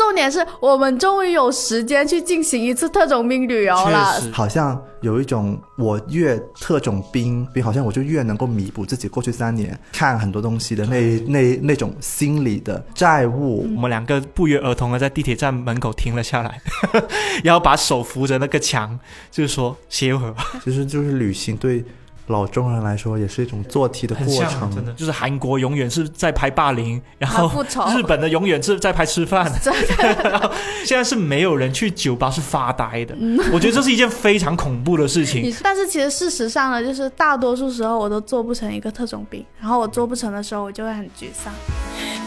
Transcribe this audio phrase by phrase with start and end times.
[0.00, 4.18] 重点是我们终于有时间去进行一次特种兵旅游了。
[4.32, 13.62] 好像有一种我越特种兵，兵好像我就越能够弥补自己过去三年看很多东西的那那那种心理的债务。
[13.76, 16.58] 我们两个不约而同的在地铁站门口停了下来，
[17.44, 18.98] 然后把手扶着那个墙，
[19.30, 21.84] 就是说歇会儿吧，其实就是旅行对
[22.30, 27.50] 老中人来说也是一种做题的，过程，真的就是韩国永远是在拍霸凌，然后
[27.94, 29.44] 日本的永远是在拍吃饭，
[30.22, 30.50] 然后
[30.84, 33.14] 现在是没有人去酒吧是发呆的，
[33.52, 35.52] 我觉得这是一件非常恐怖的事情。
[35.62, 41.52] 但是其实事实上呢，就是大多数时候我都做不成一个特种兵，然后我做不成的时候，我就会很沮丧。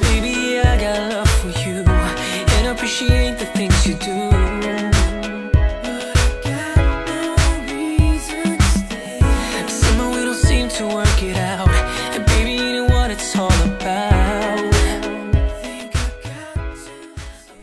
[0.02, 4.33] Baby, I got love for you and appreciate the things you do.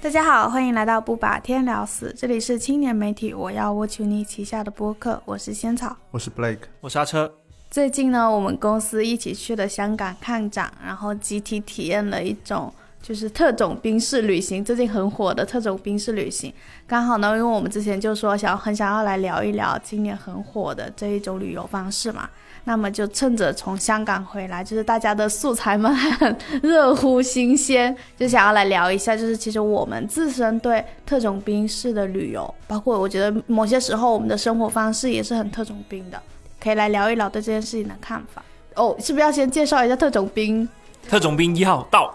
[0.02, 5.96] 大家好，欢迎来到不把天聊死，这里是青年媒体我要我求你旗下的播客，我是仙草。
[6.10, 7.32] 我是 Blake，我刹车，
[7.70, 16.52] 最近呢，我们公司一起去了香港看展，然后集体体验了一种就是特种兵式旅行，最近很火的特种兵式旅行。
[16.88, 22.28] 刚好呢，因为我们之前就说想很想要来聊一聊今年很火的这一种旅游方式嘛，
[22.64, 36.20] 那么就趁着从香港回来，就是大家的素材们还很热乎新鲜，就想要来聊一下，就是其实我们自身对特种兵式的旅游，包括我觉得某些时候我们的生活方式也是很特种兵的。
[36.62, 38.42] 可以来聊一聊对这件事情的看法。
[38.74, 40.68] 哦，是不是要先介绍一下特种兵？
[41.08, 42.14] 特种兵一号到，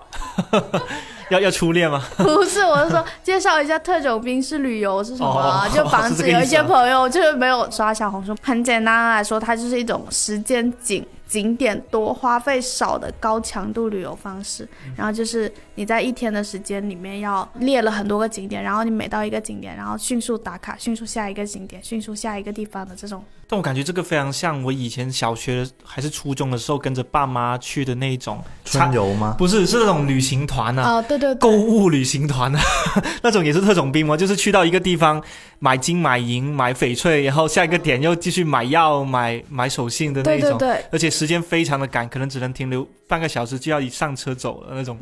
[1.30, 2.02] 要要初恋吗？
[2.18, 8.36] 不是，我是说介绍一下特种兵式旅游是什么啊、哦就防止有一些朋友就是没有刷小红书。
[8.42, 11.06] 很简单来说，它就是一种时间紧、
[11.36, 14.66] 景点多、花费少的高强度旅游方式。
[14.96, 23.22] 然后就是你在一天的时间里面要列了很多个景点，然后你每到一个景点，然后迅速打卡，迅速下一个景点，迅速下一个地方的这种。
[23.48, 29.36] 但我感觉这个非常像我以前小学还是初中的时候跟着爸妈去的那种春游吗？
[29.38, 30.94] 不是是那种旅行团啊。
[30.94, 32.62] 哦，对对对，购物旅行团啊，
[33.22, 34.16] 那种也是特种兵吗？
[34.18, 35.22] 就是去到一个地方
[35.60, 40.86] 买金买银买翡翠，然后下一个点又继续买药买买手信的那种，对对对。
[40.92, 44.98] 而且时间非常的赶，可能只能停留半个小时就要一上车走了那种。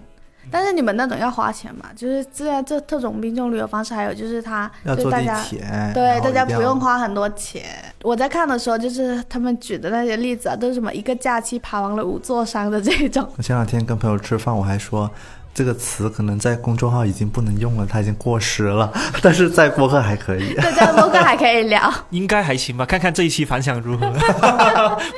[0.52, 1.86] 但是你们那种要花钱嘛？
[1.96, 7.64] 就是这样，这特种兵这种旅游方式，还有就是他要坐地对大家铁，对大家不用花很多钱。
[8.02, 13.26] 我在看的时候，就是他们举的那些例子啊，都是什么一个假期爬完了五座山的这种。
[13.38, 15.10] 我前两天跟朋友吃饭，我还说
[15.54, 18.92] 这个词可能在公众号已经不能用了，它已经过时了，
[19.22, 20.54] 但是在播客还可以。
[20.60, 21.94] 对，在播客还可以聊。
[22.10, 24.12] 应该还行吧，看看这一期反响如何。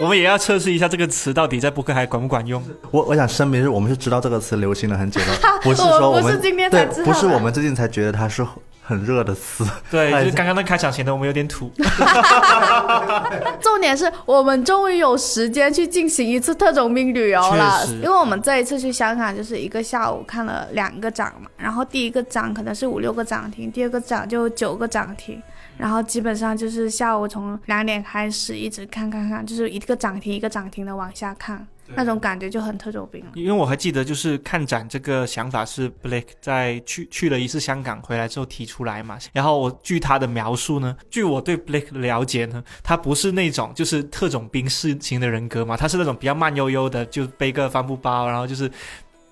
[0.01, 2.62] 我们也要测试一下这个词到底在播客还管不管用。
[2.91, 5.28] 我我想声明是我们是知道这个词流行了很久了，
[5.63, 8.45] 不是说们我不是今天才对知不是我们最近才觉得它是
[8.85, 9.66] 很热的词。
[9.90, 11.72] 对，哎就是刚刚那开场显得我们有点土。
[13.59, 25.41] 重点是我们终于有时间去进行一次特种兵旅游了，因为我们这一次去香港就是一个下午看了两个展嘛，然后第一个展可能是五六个展厅，第二个展就九个展厅。
[25.78, 33.31] 然后基本上就是下午从两点开始一直看看看，就是一个涨停一个涨停的往下看，那种感觉就很特种兵了。
[33.35, 39.18] 因为我还记得，就是看展这个想法是 Blake 在去去了一次香港回来之后提出来嘛。
[39.34, 48.69] 然后我据他的描述呢，据我对 Blake 的了解呢，他不是那种就是特种兵式型的人格嘛，他是那种比较慢悠悠的，就背个帆布包，然后就是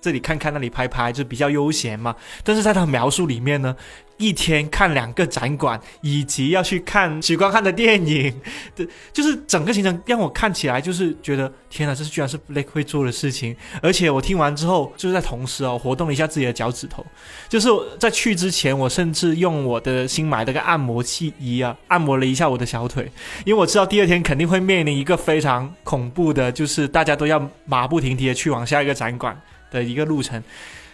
[0.04, 2.14] 这里看看那里拍拍，就比较悠闲嘛。
[2.42, 3.74] 但是在他描述里面呢，
[4.18, 8.38] 一天看两个展馆，以及要去看许光汉的电影，
[8.76, 13.56] 对，就是整个行程让我看起来就是觉得天哪，这是居然是 Blake 会做的事情。
[13.80, 17.02] 而且我听完之后，就是在同时哦，活动了一下自己的脚趾头。
[17.48, 23.10] 就是在去之前，我甚至用我的新买的个按摩器仪啊，按摩了一下我的小腿，
[23.46, 29.40] 因为我知道第二天肯定会面临一个非常恐怖的，就是大家都要马不停蹄的去往下一个展馆
[29.74, 30.42] 的一个路程。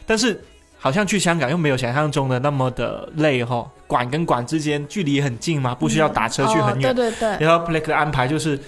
[0.06, 0.42] 但是
[0.76, 6.94] 好像去香港又没有想象中的那么的累哈、馆跟馆之间距离也很近嘛，不需要打车去很远哦。
[6.94, 8.58] 对对对，然后 Blake 的安排就是，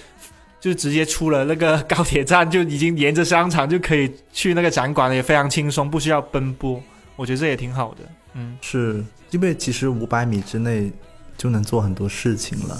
[0.61, 6.81] 就直接出了那个高铁站，就已经沿着商场就可以去那个展馆了，也非常轻松，不需要奔波。
[7.15, 7.97] 我觉得这也挺好的。
[8.35, 10.91] 嗯，是因为其实五百米之内
[11.35, 12.77] 就能做很多事情了。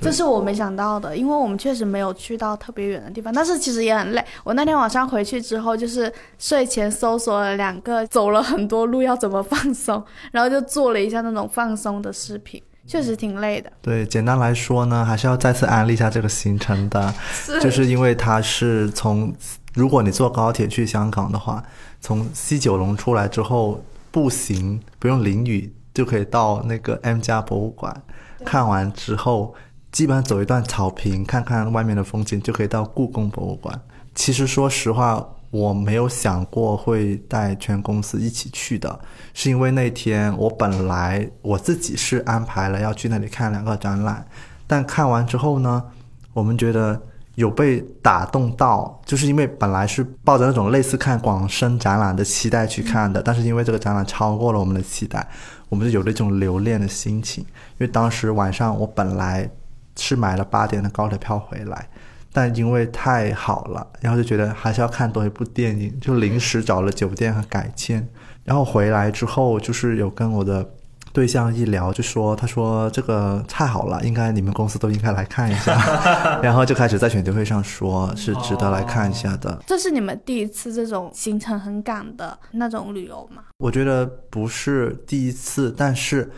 [0.00, 4.24] 这是我没想到的，因为我们确实没有去到特别远的地方，但是其实也很累。
[4.42, 10.02] 我那天晚上回去之后，就是睡前搜索了两个走了很多路要怎么放松，
[10.32, 13.70] 然后就做了一下那种放松的视频，确实挺累的。
[13.82, 19.32] 对，简单来说呢，还是要再次安利一下这个行程的，是就是因为它是从，
[19.74, 21.62] 如果你坐高铁去香港的话，
[22.00, 27.94] 从西九龙出来之后，步行不用淋雨就可以到那个 M 家博物馆。
[28.42, 29.54] 看完之后，
[29.92, 33.80] 基本上走一段草坪，看看外面的风景，就可以到故宫博物馆。
[34.14, 39.00] 其实说实话，我没有想过会带全公司一起去的，
[39.34, 44.26] 是因为那天我本来我自己是安排了要去那里看两个展览，
[44.66, 45.84] 但看完之后呢，
[46.32, 47.00] 我们觉得
[47.34, 55.26] 有被打动到，就是因为本来是抱着那种类似看广深展览的期待去看的，但是因为这个展览超过了我们的期待，
[55.68, 57.42] 我们就有了一种留恋的心情。
[57.78, 59.50] 因为当时晚上我本来
[59.96, 61.88] 是买了八点的高铁票回来，
[62.32, 68.08] 但因为太好了，然后就觉得还是要看多一部电影，就临时找了酒店和改签。
[68.44, 70.68] 然后回来之后，就是有跟我的
[71.12, 75.76] 对象一聊，就说他说这个太好了，应该你们公司都应该来看一下。
[76.40, 79.62] 然后就开始在选题会上说是值得来看一下的。
[79.66, 83.42] 这是你们第一次这种行程很赶的那种旅游吗？
[83.58, 86.30] 我觉得不是第一次，但是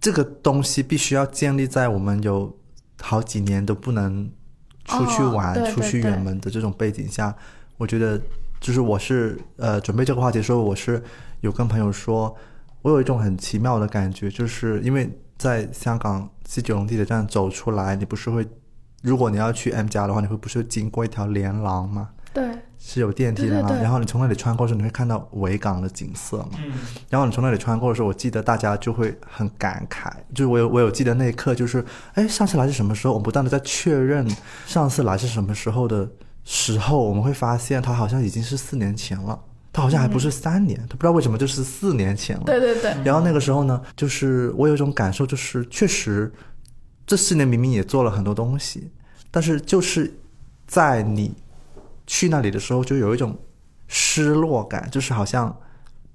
[0.00, 2.58] 这个东西必须要建立在我们有
[3.00, 4.30] 好几年都不能
[4.84, 7.34] 出去玩、出去远门的这种背景下，
[7.76, 8.20] 我觉得
[8.60, 11.02] 就是我是呃准备这个话题的时候，我是
[11.40, 12.34] 有跟朋友说，
[12.82, 18.46] 我有一种很奇妙的感觉，就是因为在香港西九龙地铁站走出来，你不是会，
[19.02, 22.10] 如果你要去 M 家的话，你会不是经过一条连廊吗？
[22.32, 22.48] 对，
[22.78, 26.50] 是有电梯的嘛，对对对然后你从那里穿过的时候，你会看到维港的景色嘛。
[26.64, 26.72] 嗯，
[27.08, 31.84] 然后你从那里穿过的时候，我记得大家就会很感慨，就是我有我有记得那一刻，就是
[32.14, 33.14] 哎上次来是什么时候？
[33.14, 34.26] 我不断的在确认
[34.66, 36.08] 上次来是什么时候的
[36.44, 39.38] 时候，我们会发现它好像已经是四年前了，
[39.72, 42.44] 他好像还不是三年，他不知道为什么就是四年前了。
[42.46, 46.32] 对对对，然后那个时候呢，就是我有一种感受，就是确实
[47.04, 48.90] 这四年明明也做了很多东西，
[49.32, 50.12] 但是就是
[50.66, 51.34] 在你
[52.10, 53.38] 去那里的时候，就有一种
[53.86, 55.56] 失落感，就是好像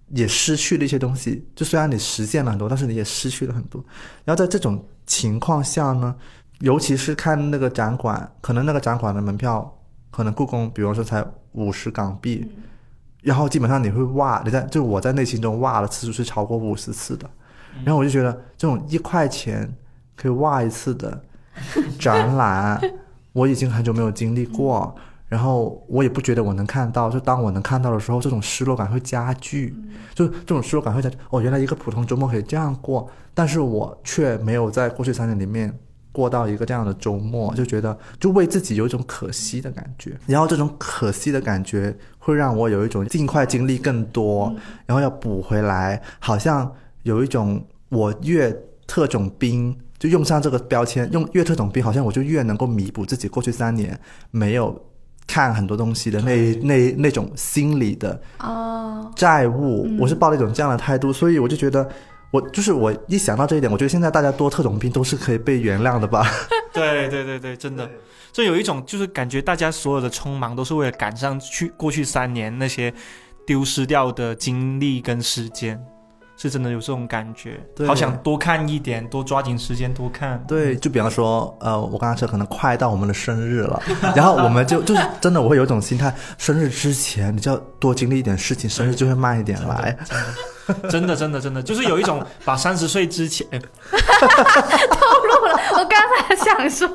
[0.09, 1.47] 也失去了一些东西。
[1.55, 3.81] 就虽然你实现了很多，但是你也失去了很多。
[4.25, 6.13] 然后在这种情况下呢，
[6.59, 9.73] 尤其是看那个展馆，可能那个展馆的门票，
[10.11, 12.45] 可能故宫，比方说才五十港币。
[13.21, 17.29] 然后基本上你会哇，你在就我在内心中哇的次数是超过五十次的，
[17.85, 19.73] 然后我就觉得这种一块钱
[20.13, 21.23] 可以哇一次的
[21.97, 22.81] 展览，
[23.31, 24.93] 我已经很久没有经历过，
[25.27, 29.75] 然后我也不觉得我能看到，就当我能看到的时候，这种失落感会加剧，
[30.13, 31.17] 就这种失落感会加剧。
[31.29, 35.77] 哦，原来一个普通周末可以这样过，但是我却没有在过去三年里面
[36.11, 40.17] 过到一个这样的周末，就觉得就为自己有一种可惜的感觉。
[40.27, 44.55] 然后这种可惜的感觉会让我有一种尽快经历更多，
[44.85, 46.71] 然后要补回来，好像
[47.03, 48.55] 有一种我越
[48.85, 49.75] 特种兵。
[49.97, 53.97] 就用上这个标签，用越特种兵，好像我就越能够弥补自己过去三年
[54.29, 54.77] 没有
[55.27, 61.87] 看很多东西的那那那种心理的哦，债务，我是抱了一种这样的态度，所以我就觉得，
[62.31, 66.25] 我就是我一想到这一点，我觉得现在大家多特种兵都是可以被原谅的吧。
[66.71, 67.89] 对对对对，真的，
[68.31, 72.93] 就有一种就是感觉大家所有的匆忙都是为了赶上去过去三年那些
[73.47, 75.81] 丢失掉的精力跟时间，
[76.45, 80.43] 是真的有这种感觉，对好想多看一点，多抓紧时间多看。
[80.47, 83.81] 对，就比方说，呃，我刚刚说可能快到我们的生日了，
[84.15, 89.97] 然后我们就就是真的，我会有一种心态，生日之前你就要多经历一点事情，生日就会慢一点来。
[90.89, 93.67] 真的真的真的，就是有一种把三十岁之前、哎透
[95.23, 96.89] 露了，我刚才想说，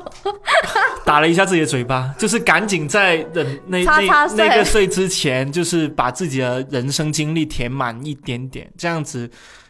[1.05, 9.29] 打了一下自己的嘴巴，就是赶紧在人那那那个岁之前，就是把自己的人生经历填满一点点，这样子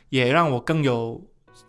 [0.09, 1.21] 也让我更有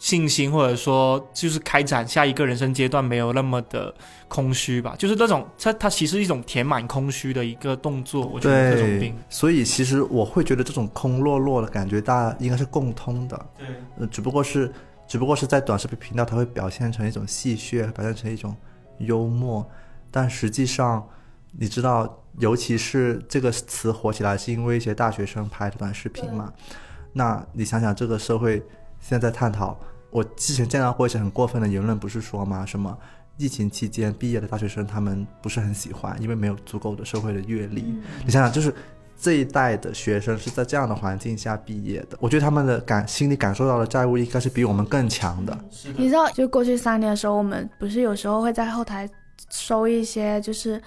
[0.03, 3.95] 信心，或者说就是开展下一个人生阶段没有那么的
[4.27, 4.97] 空虚吧。
[4.99, 13.47] 就是那种它它其实是一种填满空虚的一个动作，我觉得这种对病，，所以其实我会觉得这种空落落的感觉，大家应该是共通的。
[13.57, 14.73] 对呃，只不过是，
[15.07, 18.57] 只不过是在短视频频道，它会表现成一种戏谑，表现成一种
[18.99, 19.65] 幽默，
[20.11, 21.07] 但实际上，
[21.53, 26.53] 你知道，尤其是这个词火起来，是因为一些大学生拍的短视频嘛。
[27.13, 28.61] 那你想想，这个社会
[28.99, 29.79] 现在探讨，
[30.13, 32.65] 我之前见到过一些很过分的言论，不是说吗？
[32.65, 32.97] 什么
[33.39, 37.83] 疫情期间毕业的大学生，他们不是很喜欢，因为没有足够的社会的阅历。
[38.25, 38.73] 你想想，就是
[39.19, 45.59] 这一代的学生是在这样的环境下毕业的，我觉得他们的感心里感受到的债务应该是比我们更强的。
[45.97, 49.09] 你知道，就过去三年的时候，我们不是有时候会在后台
[49.51, 50.81] 收一些就是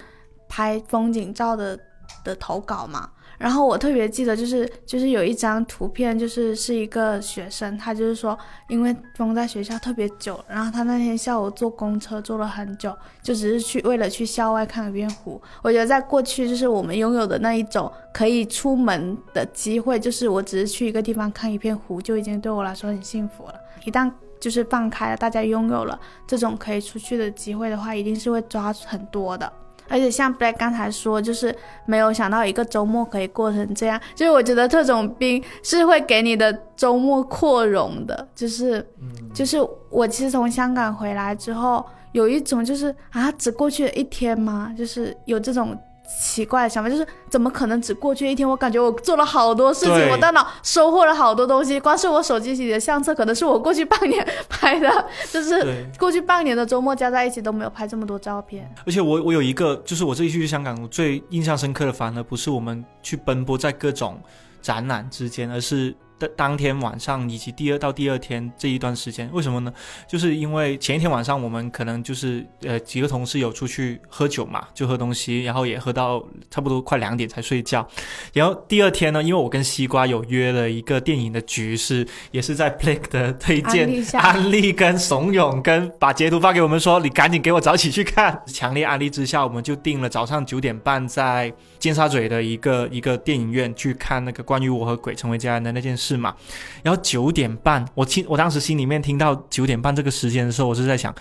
[0.48, 1.78] 拍风景照的
[2.22, 8.38] 的投稿嘛，然后我特别记得就是就是有一张图片，就是是一个学生，他就是说
[8.68, 15.40] 因为封在学校特别久，然后他那天下午坐公车坐了很久，就只是去为了去校外看一遍湖。
[15.62, 23.54] 我觉得在过去就是我们拥有的那一种可以出门的机会，就是我只是去一个地方看一片湖，就已经对我来说很幸福了。
[23.84, 29.52] 一旦就是放开了，大家拥有了这种可以出去的机会的话，一定是会抓很多的。
[29.88, 34.00] 而且像 Black 刚才说，就是没有想到一个周末可以过成这样。
[34.14, 38.86] 就是我觉得特种兵是会给你的周末扩容的，就是，
[39.34, 39.58] 就是
[39.90, 44.74] 我其实从香港回来之后，有一种就是啊，只过去了一天吗？
[44.76, 45.76] 就是有这种。
[46.06, 48.48] 奇怪的想法就是怎么可能只过去一天？
[48.48, 51.80] 我感觉我做了好多事情，我大脑收获了好多东西。
[51.80, 54.88] 光是我手机里的相册，可能是我过去半年 拍的，
[55.32, 58.72] 就是，过去半年的周末加在一起都没有拍这么多照片。
[58.86, 64.20] 而且我我有一个，就是我这一次去香港，我最印象深刻的反而不是我们去奔波在各种
[64.62, 69.28] 展览之间，而是当当天晚上以及第二到第二天这一段时间。
[69.32, 69.72] 为什么呢？
[70.08, 77.86] 就是因为前一天晚上我们可能就是呃几个同事有出去喝酒嘛，就喝东西，然后也喝到差不多快两点才睡觉。
[78.32, 88.42] 然后第二天呢，因为我跟西瓜有约了一个电影的局，是也是在 Blake 的推荐安利下安利跟怂恿跟把截图发给我们说，你赶紧给我早起去看。
[88.46, 96.34] 强烈安利之下，我们就定了早上九点半在尖沙咀的一个一个电影院去看那个关于我和鬼成为家人的那件事嘛。
[96.82, 101.14] 然后九点半，我听我当时心里面听到九点半这个时间的时候，我是在想，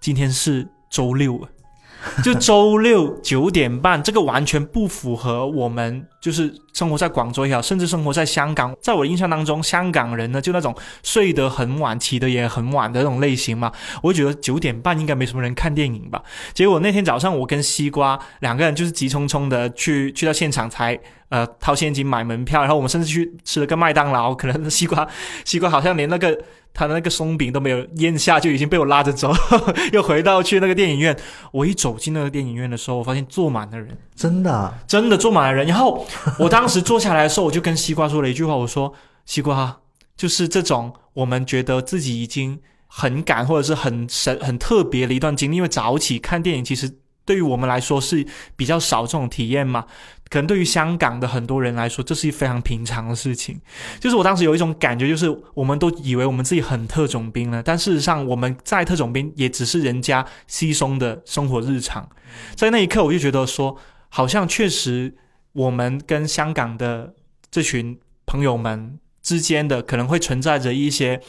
[0.00, 1.48] 今天是周六。
[2.22, 8.74] 就周六九点半，这个完全不符合我们就是生活在广州也好，甚至生活在香港。
[8.80, 13.72] 在我印象当中，香港人呢就那种睡得很晚、起得也很晚的那种类型嘛。
[14.02, 16.22] 我觉得九点半应该没什么人看电影吧。
[16.54, 20.98] 结果那天早上，我跟西瓜两个人就是急匆匆的去去到现场才。
[21.28, 25.04] 呃，掏现金买门票，然后我们甚至去吃了个麦当劳，可能西瓜
[25.44, 26.38] 西瓜好像连那个
[26.76, 29.32] 他的那个松饼都没有咽下，就已经被我拉着走，
[29.92, 31.16] 又回到去那个电影院。
[31.50, 35.66] 我一走进那个电影院的时候，我发现坐满了人，真的啊，真的坐满了人。
[35.66, 36.06] 然后
[36.38, 38.92] 我当时坐下来的时候，我就跟西瓜说了一句话，我说
[39.24, 39.78] ：“西瓜，
[40.16, 48.24] 就是这种我们觉得自己已经很赶或者是很神很特别的一段经历，因为早起看电影其实。”对于我们来说是
[48.56, 49.84] 比较少这种体验嘛，
[50.30, 53.60] 可能对于香港的很多人来说，这是一非常平常的事情。
[53.98, 62.08] 就是我当时有一种感觉，就是我们都以为我们自己很特种兵了，但事实上我们在特种兵也只是人家稀松的生活日常。
[62.54, 63.76] 在那一刻，我就觉得说，
[64.08, 65.14] 好像确实
[65.52, 67.12] 我们跟香港的
[67.50, 71.20] 这群朋友们之间的可能会存在着一些。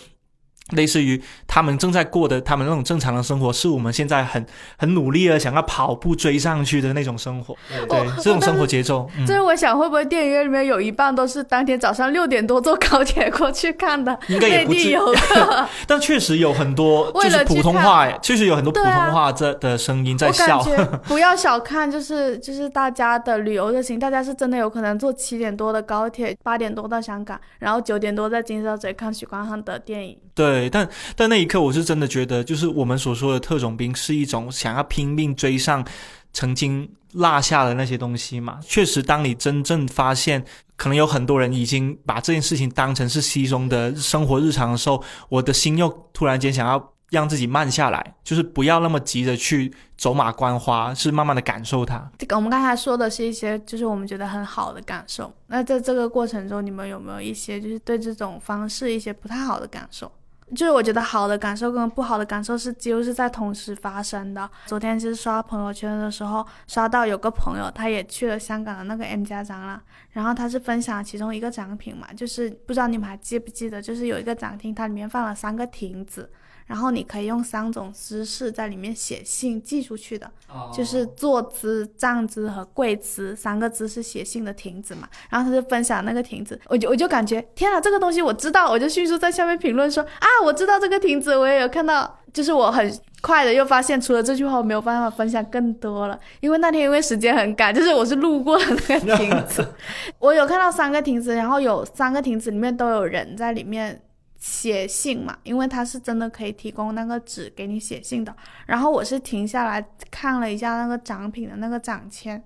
[0.75, 4.45] 类似于他们正在过的他们那种正常的生活，是我们现在很
[4.77, 7.55] 很努力的想要跑步追上去的那种生活。
[7.87, 15.67] 对，哦这种生活节奏，嗯就，是我想，会不会电影院里面有一半都是当天早上六点多坐高铁过去看的应该也内不至于地游客？
[15.87, 20.61] 但确实有很多就是普通话，哎确实有很多普通话这的声音在笑。
[21.03, 30.17] 不要小看，就是就是大家的旅游热情，大家是真的有可能坐七点多的高铁，八点多到香港，然后九点多在金沙咀看许光汉的电影。
[30.35, 35.85] 对，对但但那一刻，我是真的觉得，就是我们所说的特种兵是一种想要拼命追上
[36.33, 38.59] 曾经落下的那些东西嘛。
[38.65, 40.43] 确实，当你真正发现，
[40.75, 52.11] 可能有很多人已经把这件事情当成是稀松的生活日常的时候，我的心又突然间想要让自己慢下来，就是不要那么急着去走马观花，是慢慢的感受它。
[52.17, 55.33] 这个我们刚才说的是一些就是我们觉得很好的感受。
[55.47, 60.11] 那在这个过程中，你们有没有一些就是对这种方式一些不太好的感受？
[60.55, 64.49] 就是我觉得好的感受跟不好的感受是几乎是在同时发生的。
[64.65, 76.29] 昨天就是刷朋友圈的时候，刷到有个朋友他也去了香港的那个 M 家展览，然后他是分享其中一个展品嘛，就是不知道你们还记不记得，就是有一个展厅，它里面放了三个亭子，
[76.67, 80.29] 然后你可以用三种姿势在里面写信寄出去的。
[80.73, 85.07] 就是坐姿、站姿和跪姿三个姿势写信的亭子嘛。
[85.29, 92.17] 然后他就分享那个亭子，我就我就感觉天啊，这个东西我知道，我就迅速在下面评论说啊，我知道这个亭子，我也有看到。
[92.33, 99.67] 就是我很快的又发现，除了这句话，我没有办法分享更多了，因为那天因为时间很赶，就是我是路过了那个亭子，
[100.19, 103.99] 我有看到三个亭子，然后有三个亭子里面都有人在里面。
[104.37, 108.35] 写信嘛，因为它是真的可以提供那个纸给你写信的。
[108.65, 112.41] 然后我是停下来看了一下那个展品的那个展签，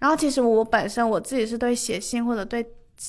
[0.00, 2.66] 然后其实我本身我自己是对写信或者对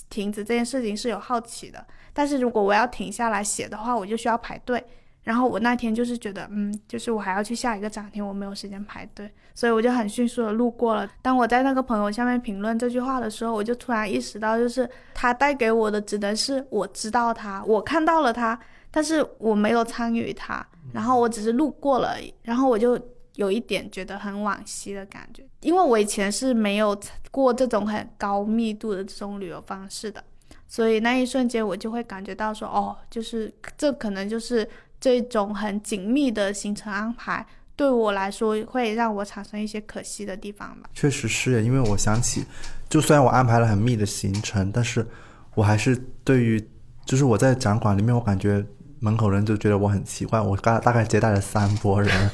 [0.10, 4.84] 亭子这件事情是有好奇的，但是如果我要停下来写的话，我就需要排队。
[5.24, 11.10] 然后我那天就是觉得，嗯，就是我还要去下一个展厅，我没有时间排队，所以我就很迅速的路过了。
[11.24, 18.60] 当我在那个朋友下面评论这句话的时候，我就突然意识到，就是他带给我的只能是我知道他，我看到了他，
[18.92, 23.00] 但是我没有参与他，然后我只是路过了然后我就
[23.36, 26.96] 有一点觉得很惋惜的感觉，因为我以前是没有
[27.32, 30.24] 过这种很高密度的这种旅游方式的。
[30.68, 34.68] 所以那一瞬间，我就会感觉到说，哦，就是这可能就是
[35.00, 40.90] 这种很紧密的行程安排，对我来说会让我产生一些可惜的地方吧。
[40.94, 42.46] 确实是，因为我想起，
[42.88, 45.06] 就虽然我安排了很密的行程，但是
[45.54, 46.70] 我还是对于，
[47.06, 48.66] 就是我在展馆里面，我感觉
[49.00, 50.40] 门口人就觉得我很奇怪。
[50.40, 52.32] 我大大概接待了三波人，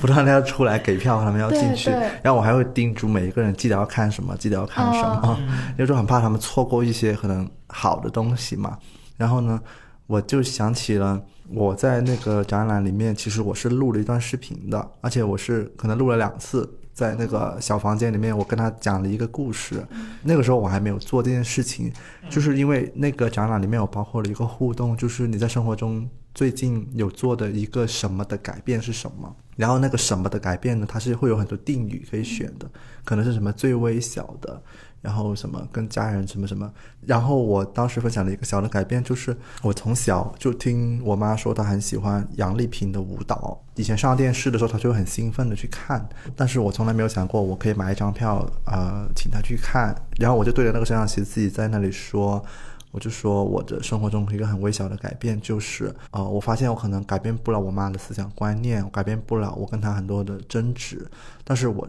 [0.00, 5.38] 不断的要出来给票，他们要进去对对，然后我还会叮嘱每一个人记得要看什么，记得要看什么，
[5.72, 8.78] 因为就很怕他们错过一些可能好的东西嘛。
[9.16, 9.60] 然后呢，
[10.06, 11.20] 我就想起了
[11.52, 16.76] 我在那个展览里面，其实我是录了一段视频的，而且我是可能录了两次。
[16.92, 19.82] 在那个小房间里面，我跟他讲了一个故事。
[20.22, 21.90] 那个时候我还没有做这件事情，
[22.28, 29.34] 就是因为那个展览里面有包括了一个互动，就是你在生活中最近有做的一个什么的改变是什么。
[29.56, 32.68] 然后那个什么的改变呢，它是会有很多定语可以选的，
[33.02, 34.62] 可能是什么最微小的，
[35.00, 36.70] 然后什么跟家人什么什么。
[37.00, 49.94] 然后我当时分享了一个小的改变就是，我从小就听我妈说她很喜欢杨丽萍的舞蹈，以前上电视的时候她就很兴奋的去看，但是我从来没有想过我可以买一张票，呃，请她去看。
[50.18, 52.44] 然后我就对着那个摄像机自己在那里说。
[52.92, 61.08] 我就说我的生活中一个很微小的改变就是，呃，我发现我可能改变不了我妈的思想观念，改变不了我跟她很多的争执，
[61.44, 61.88] 但是我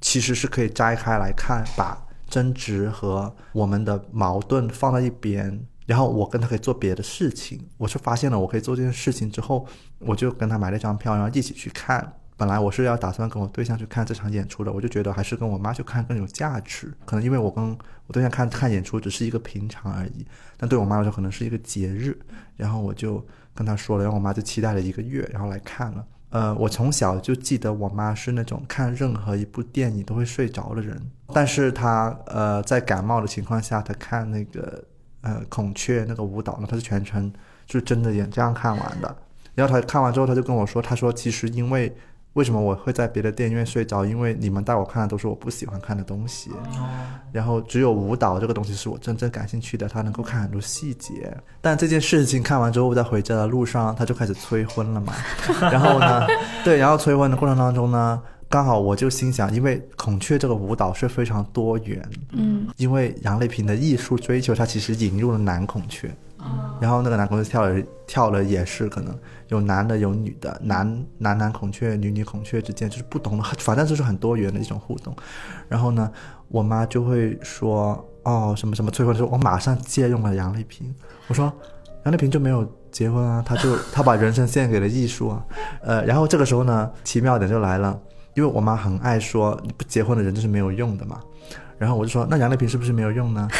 [0.00, 1.96] 其实是可以摘开来看，把
[2.32, 7.60] 争执和我们的矛盾放在一边，然后我跟他可以做别的事情。
[7.76, 9.66] 我是发现了我可以做这件事情之后，
[9.98, 12.14] 我就跟他买了一张票，然后一起去看。
[12.38, 16.90] 本来我是要打算跟我对象去看这场演出的，我就觉得还是跟我妈去看更有价值。
[17.04, 17.62] 可能因为我跟
[18.06, 22.18] 我对象看看演出只是一个平常而已，但对我妈来说可能是一个节日。
[22.56, 23.22] 然后我就
[23.54, 26.04] 跟她说了，然后我妈就期待了一个月，然后来看了。
[26.32, 30.98] 呃，我从小就记得我妈是那种看任何一部电影都会睡着的人，
[31.34, 34.82] 但是她呃在感冒的情况下，她看那个
[35.20, 37.30] 呃孔雀那个舞蹈呢，她是全程
[37.66, 39.14] 就是睁着眼这样看完的。
[39.54, 41.94] 然后她看完之后，她就跟我说，她说其实因为
[42.34, 44.04] 为什么我会在别的电影院睡着？
[44.06, 46.50] 因为你们带我看的都是我不喜欢看的东西，
[47.30, 51.36] 然后只有舞蹈这个东西是我真正感兴趣的，它能够看很多细节。
[51.60, 55.12] 但这件事情看完之后，我在回家的路上，他就开始催婚了嘛。
[55.60, 56.26] 然后呢，
[56.64, 58.18] 对，然后催婚的过程当中呢，
[58.48, 66.10] 刚好我就心想，因为孔雀这个舞蹈是非常多元，嗯，因为杨丽萍的艺术追求，它其实引入了男孔雀。
[66.80, 69.16] 然后那个男孔雀跳了跳了也是可能
[69.48, 75.14] 有男的有女的，男男男孔雀女女孔雀之间就是不同的，反正就是很多元的一种互动。
[75.68, 76.10] 然后呢，
[76.48, 80.92] 我妈就会说哦什么什么催婚的时候，我马上借用了杨丽萍，
[81.28, 81.52] 我说
[82.04, 85.44] 杨丽萍就没有结婚啊，她就 她把人生献给了艺术啊，
[85.82, 87.96] 呃，然后这个时候呢，奇妙点就来了，
[88.34, 91.20] 因为我妈很爱说不结婚的人就是没有用的嘛，
[91.78, 93.46] 然后我就说那杨丽萍是不是没有用呢？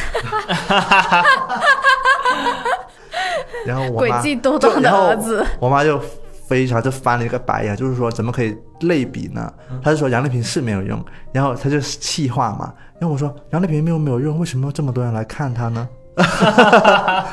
[3.66, 6.01] 然后我妈诡计多端的就然后儿子，我妈就
[6.46, 9.53] 非常就翻了一个白眼，就是说怎么可以类比呢？
[9.83, 12.72] 她就说杨丽萍是没有用，然后她就气话嘛。
[12.98, 15.88] 然后我说杨丽萍没有没有用，为什么这么多人来看她呢？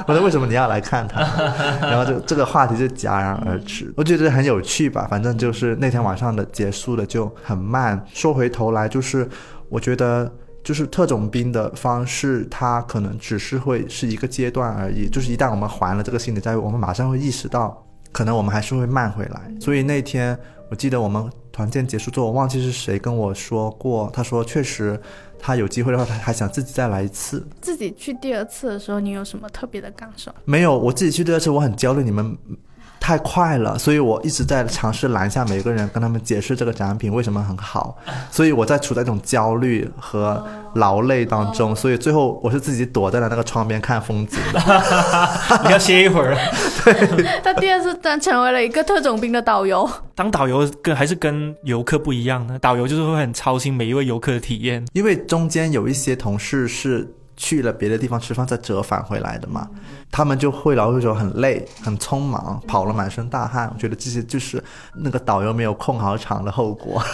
[0.07, 1.21] 我说为什么你要来看她？
[1.81, 3.93] 然后就这个话题就戛然而止。
[3.97, 8.01] 我觉得很有趣吧，反正就是那天晚上的结束的就很慢。
[8.13, 9.27] 说回头来，就是
[9.67, 10.31] 我觉得。
[10.63, 15.09] 就是特种兵的方式，它可能只是会是一个阶段而已。
[15.09, 19.51] 就是一旦我们还了这个心理债务，我们马上会意识到，可能我们还是会慢回来。
[19.59, 20.37] 所以那天
[20.69, 24.99] 我记得我们团建结束之后，我忘记是谁跟我说过，他说确实
[25.39, 27.45] 他有机会的话，他还想自己再来一次。
[27.61, 30.31] 自己去第二次的时候，你有什么特别的感受？
[30.45, 32.37] 没有，我自己去第二次，我很焦虑，你们
[33.09, 37.97] 太快了，所以我一直在尝试拦下每个人，跟他们解释这个展品为什么很好。
[38.29, 40.45] 所以我在处在一种焦虑和
[40.75, 44.59] 劳累当中，所以最后我是自己躲在了那个窗边看风景的。
[45.65, 46.37] 你要歇一会儿。
[47.43, 52.59] 他第二次当成为了一个特种兵的导游，当导游跟还是跟游客不一样呢？
[52.59, 54.85] 导游就是会很操心每一位游客的体验。
[54.93, 59.65] 因为中间有一些同事是去了别的地方吃饭再折返回来的嘛，
[60.11, 63.71] 他们就会老会说很累、很匆忙，跑了满身大汗。
[63.73, 64.61] 我觉得这些就是
[64.97, 67.01] 那个导游没有控好场的后果。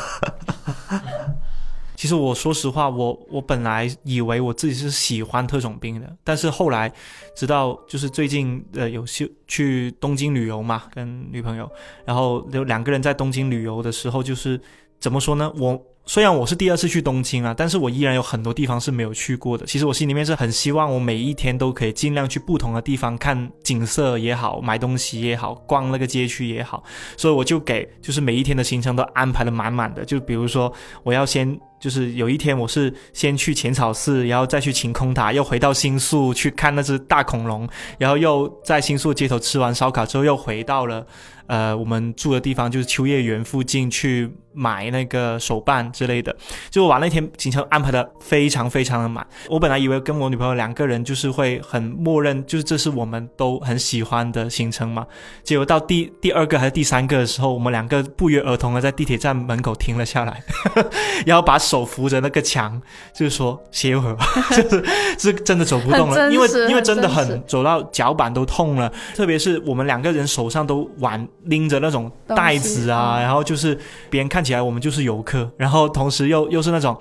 [1.96, 6.92] 其实我说实话，我我本来以为我自己是喜欢特种兵的，但是后来
[7.36, 11.72] 直到就是最近呃有去去东京旅游嘛，跟女朋友，
[12.04, 14.60] 然后有两个人在东京旅游的时候，就是
[15.00, 15.54] 怎么说呢？
[15.58, 19.66] 我虽然我是第二次去东京啊，但是我依然有很多地方是没有去过的。
[19.66, 26.84] 其实我心里面是很希望我每一天都可以尽量去不同的地方看景色也好，买东西也好，逛那个街区也好，
[27.18, 30.06] 所以我就给就是每一天的行程都安排的满满的。
[30.06, 30.72] 就比如说
[31.04, 31.60] 我要先。
[31.86, 37.70] 就是有一天，我是先去浅草寺，然后再去晴空塔，又回到新宿去看那只大恐龙，
[38.00, 41.06] 然后又在新宿街头吃完烧烤之后，又回到了
[41.46, 46.36] 呃我们住的地方，就是秋叶原附近去买那个手办之类的。
[46.72, 49.26] 就我把那天行程安排的非常非常的满。
[49.48, 55.06] 我本来以为跟我女朋友两个人就是会很默认，就是这是我们都很喜欢的行程嘛。
[55.44, 60.42] 结果到第第二个还是第三个的时候，我们两个不约而同的在地铁站门口停了下来，
[61.28, 62.80] 然后把手扶着那个墙，
[63.14, 64.86] 就是说歇一会儿吧， 就是
[65.18, 73.76] 是真的走不动了，因为因为真的很很走到脚板都痛了，特别是我们两个人手上都挽拎着那种袋子啊，然后就是
[74.10, 76.96] 别人看起来我们就是游客，然后同时又又是那种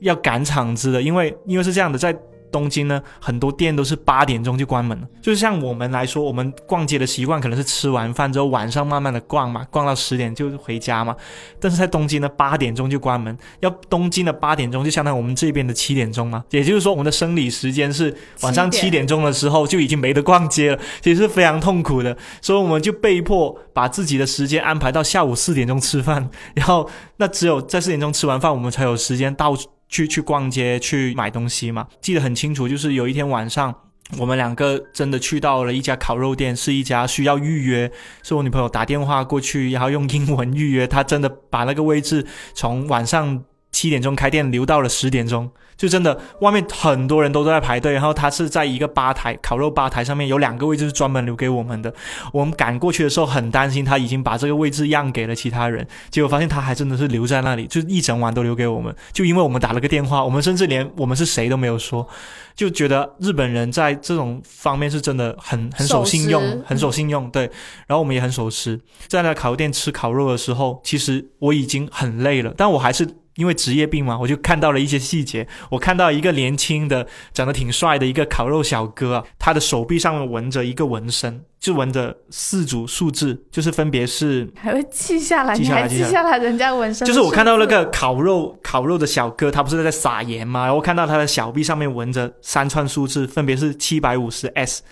[0.00, 2.16] 要赶场子的，因为因为是这样的，在
[2.54, 5.08] 东京呢，很多店都是八点钟就关门了。
[5.20, 11.16] 就是像我们来说，我们逛街的习惯可能是吃完饭之后晚上慢慢的逛嘛，逛到十点就回家嘛。
[11.58, 16.44] 但是在东京呢，八点钟就关门，要东京的八点钟就相当于我们这边的七点钟嘛。
[16.50, 22.16] 也就是说，我们的生理时间是晚上七点钟的时候就已经没得逛街了，其实是非常痛苦的。
[22.40, 29.56] 所以我们就被迫把自己的时间安排到下午四点钟吃饭，然后那只有在四点钟吃完饭，我们才有时间到
[29.94, 31.86] 去去逛街去买东西嘛。
[32.00, 33.72] 记得很清楚，就是有一天晚上。
[34.18, 37.90] 我们两个真的去到了一家烤肉店，是一家需要预约，
[38.22, 43.42] 是我女朋友打电话过去，然后用英文预约，她真的把那个位置从晚上
[43.74, 51.92] 七点钟开店留到了十点钟，就真的外面很多人都在排队，然后他是在一个吧台烤肉吧台上面有两个位置是专门留给我们的。
[52.32, 58.94] 我们赶过去的时候很担心他已经把这个位置让给了其他人，结果发现他还真的是留在那里，就一整晚都留给我们。
[59.12, 62.06] 就因为我们打了个电话，我们甚至连我们是谁都没有说，
[62.54, 67.28] 就觉得日本人在这种方面是真的很很守信用，很守信用。
[67.30, 67.42] 对，
[67.88, 68.78] 然后我们也很守时。
[69.08, 73.04] 在那烤肉店吃烤肉的时候，其实我已经很累了，但我还是
[73.36, 75.46] 因为职业病嘛，我就看到了一些细节。
[75.70, 87.06] 我看到一个年轻的、长得挺帅的一个烤肉小哥啊，他的手臂上面纹着一个纹身，就纹着四组数字，就是分别是还会记下来，你还记下来记下来记下来人家纹身。
[87.06, 90.64] 就是我看到那个烤肉烤肉的小哥，他不是在撒盐吗？
[90.66, 94.82] 然后看到他的小臂上面纹着三串数字，分别是七百五十 S、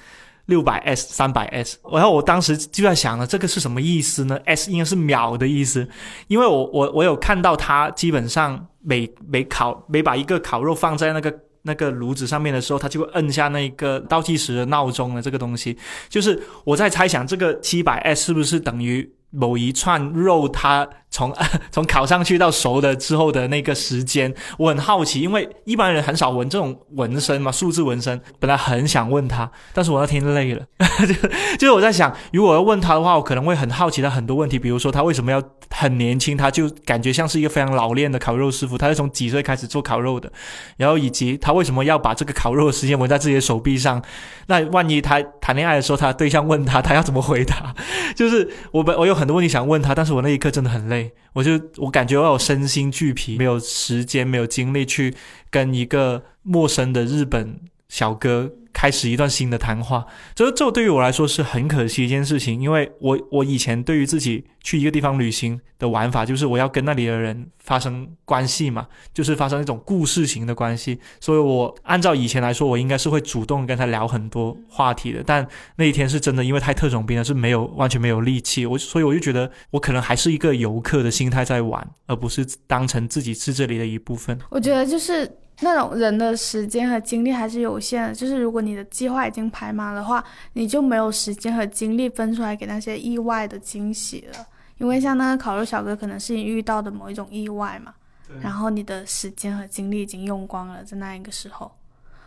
[0.52, 1.78] 六百 S、三百 S。
[1.90, 5.88] 然后我当时就在想了，这个是什么意思呢？S 应该是秒的意思，
[6.28, 11.32] 因为我我我有看到他基本上每每烤每把一个烤肉放在那个。
[11.64, 21.34] 那个炉子上面的时候，他就会摁下那个倒计时的闹钟的这个东西，就是我在猜想这个七百 S 是不是等于某一串肉它从
[21.70, 28.18] 从烤上去到熟的之后的那个时间，我很好奇，因为一般人很少纹这种纹身嘛，数字纹身。
[28.38, 30.64] 本来很想问他，但是我那天累了，
[31.06, 31.14] 就
[31.58, 40.32] 就是我在想，如果要问他的话，我可能会很好奇他很多问题，比如说他为什么要很年轻，他就感觉像是一个非常老练的烤肉师傅，他是从几岁开始做烤肉的，
[40.76, 44.02] 然后以及他为什么要把这个烤肉的时间纹在自己的手臂上？
[44.46, 47.74] 那万一他谈恋爱的时候，他对象问他，他要怎么回答？
[48.16, 55.14] 就是我本我有很很多问题想问他，但是我那一刻真的很累，我就我感觉我有身心俱疲，没有时间，没有精力去
[55.48, 60.06] 跟一个陌生的日本小哥开始一段新的谈话。
[60.34, 70.98] 这这对于我来说是很可惜一件事情，因为我我以前对于自己去一个地方旅行的玩法，就是我要跟那里的人发生关系嘛，就是发生一种故事型的关系。
[71.20, 75.22] 所以我按照以前来说，我应该是会主动跟他聊很多话题的。
[75.24, 78.64] 但那一天是真的，因为太特种兵了，是没有完全没有力气。
[78.64, 84.38] 我所以我就觉得，我可能还是一个游客的心态在玩，而不是当成自己是这里的一部分。
[84.50, 85.30] 我觉得就是
[85.62, 90.22] 那种人的时间和精力还是有限的，就是如果你的计划已经排满的话，
[90.54, 94.46] 你就没有时间和精力分出来给那些意外的惊喜了。
[94.78, 97.94] 因为像那个烤肉小哥，可能是你遇到的某一种意外嘛，
[98.40, 101.70] 然后你的时间和精力已经用光了，在那一个时候。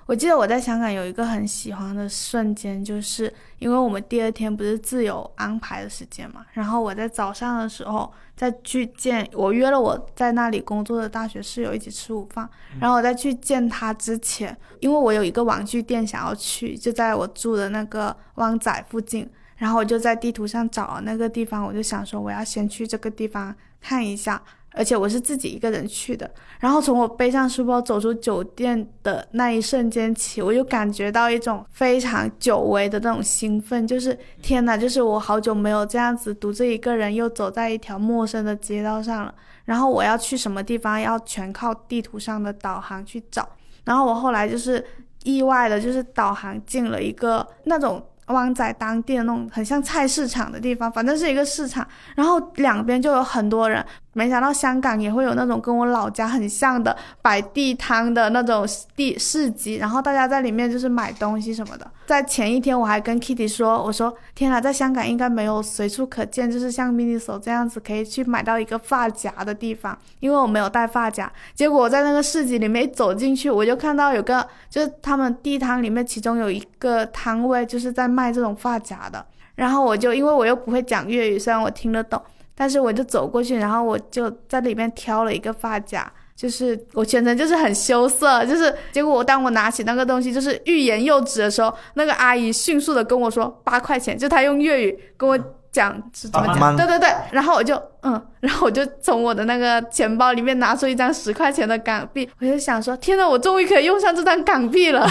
[0.08, 12.48] 我记得我在香港有一个很喜欢的瞬间，就是因为我们第二天不是自由安排的时间嘛，然后我在早上的时候再去见我约了我在那里工作的大学室友一起吃午饭，
[12.80, 26.28] 然后我在去见他之前，因为我有一个玩具店想要去，就在我住的那个湾仔附近，然后我就在地图上找了那个地方，我就想说我要先去这个地方看一下，而且我是自己一个人去的。
[26.60, 39.36] 然后从我背上书包走出酒店的那一瞬间起，我就感觉到一种非常久违的那种兴奋，就是天哪，就是我好久没有这样子独自一个人又走在一条陌生的街道上了。
[39.66, 43.48] 然后我要去什么地方，要全靠地图上的导航去找。
[43.84, 44.84] 然后我后来就是
[45.24, 53.86] 意外的，就是导航进了一个那种旺仔当地的那种很像菜市场的地方，反正是一个市场，然后两边就有很多人。
[54.18, 61.86] 没想到香港也会有那种跟我老家很像的摆地摊的那种地市集，然后大家在里面就是买东西什么的。
[62.06, 71.30] 在前一天我还跟 Kitty 说，我说天啊，在香港应该没有随处可见，就是像 Miniso 这样子可以去买到一个发夹的地方，因为我没有带发夹。
[71.54, 79.26] 结果我在那个市集里面一走进去，我就看到有个就是他们地摊里面其中有一个摊位就是在卖这种发夹的，
[79.56, 82.22] 然后我就因为我又不会讲粤语，虽然我听得懂。
[82.56, 95.38] 但是我就走过去，然后我就在里面挑了一个发夹，就是我全程就是很羞涩，就是结果我当我拿起那个东西，就是欲言又止的时候，那个阿姨迅速的跟我说八块钱，就她用粤语跟我
[95.76, 105.06] 讲是怎么讲，对对对，然后我就嗯， 然后我就从我的那个钱包里面拿出一张十块钱的港币，我就想说天呐，我终于可以用上这张港币了，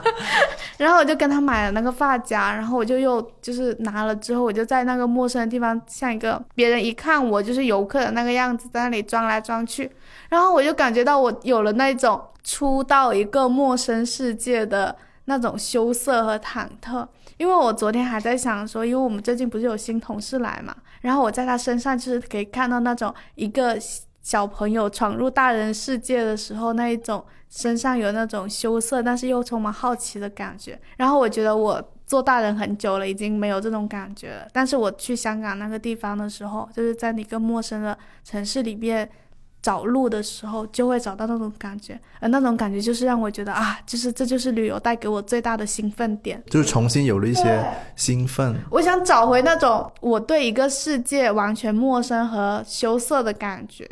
[0.78, 9.90] 然后我就跟他买了那个发夹，然后我就又就是拿了之后，我就在那个陌生的地方，像一个别人一看我就是游客的那个样子，在那里装来装去，
[10.30, 17.06] 然后我就感觉到我有了那种初到一个陌生世界的那种羞涩和忐忑。
[17.40, 23.78] 因为我昨天还在想说，因为我们最近不是有新同事来嘛，然后我在他身上就是可以看到那种一个
[24.20, 30.78] 小朋友闯入大人世界的时候那一种身上有那种羞涩，但是又充满好奇的感觉。
[30.98, 34.46] 然后我觉得我做大人很久了，已经没有这种感觉了。
[34.52, 39.08] 但是我去香港那个地方的时候，就是在一个陌生的城市里边。
[39.62, 47.62] 找路的时候就会找到那种感觉，而那种感觉就是让我觉得啊，就是这就是旅游带给我最大的兴奋点，就是重新有了一些
[47.94, 48.56] 兴奋。
[48.70, 53.86] 我想找回那种我对一个世界完全陌生和羞涩的感觉，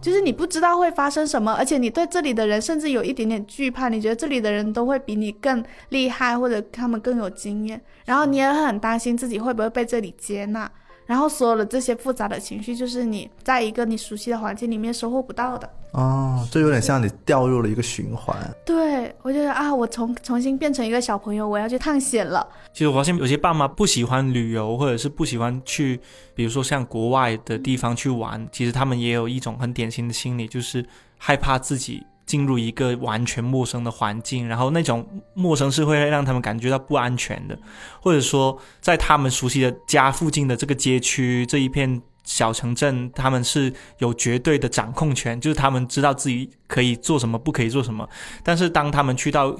[0.00, 10.70] 就是你不知道会发生什么，而且你对这里的人甚至有一点点惧怕，你觉得这里的人都会比你更厉害，或者他们更有经验，然后你也很担心自己会不会被这里接纳。
[11.10, 15.68] 然后所有的这些复杂的情绪，就是你在一个你熟悉的环境里面收获不到的。
[15.90, 18.36] 哦，这有点像你掉入了一个循环。
[18.64, 22.46] 对，我觉得啊，我重重新变成一个小朋友，我要去探险了。
[22.72, 26.00] 其实我发现有些爸妈不喜欢旅游，或者是不喜欢去，
[26.32, 30.86] 比如说像国外的地方去玩，其实他们也有一种很典型的心理，就是
[31.18, 32.06] 害怕自己。
[32.30, 37.58] 进入一个完全陌生的环境，然后那种陌生是会让他们感觉到不安全的，
[38.00, 48.08] 或者说在他们熟悉的家附近的这个街区这一片小城镇，他们是有绝对的掌控权，就是他们知道自己可以做什么，不可以做什么。
[48.44, 49.52] 但是当他们去到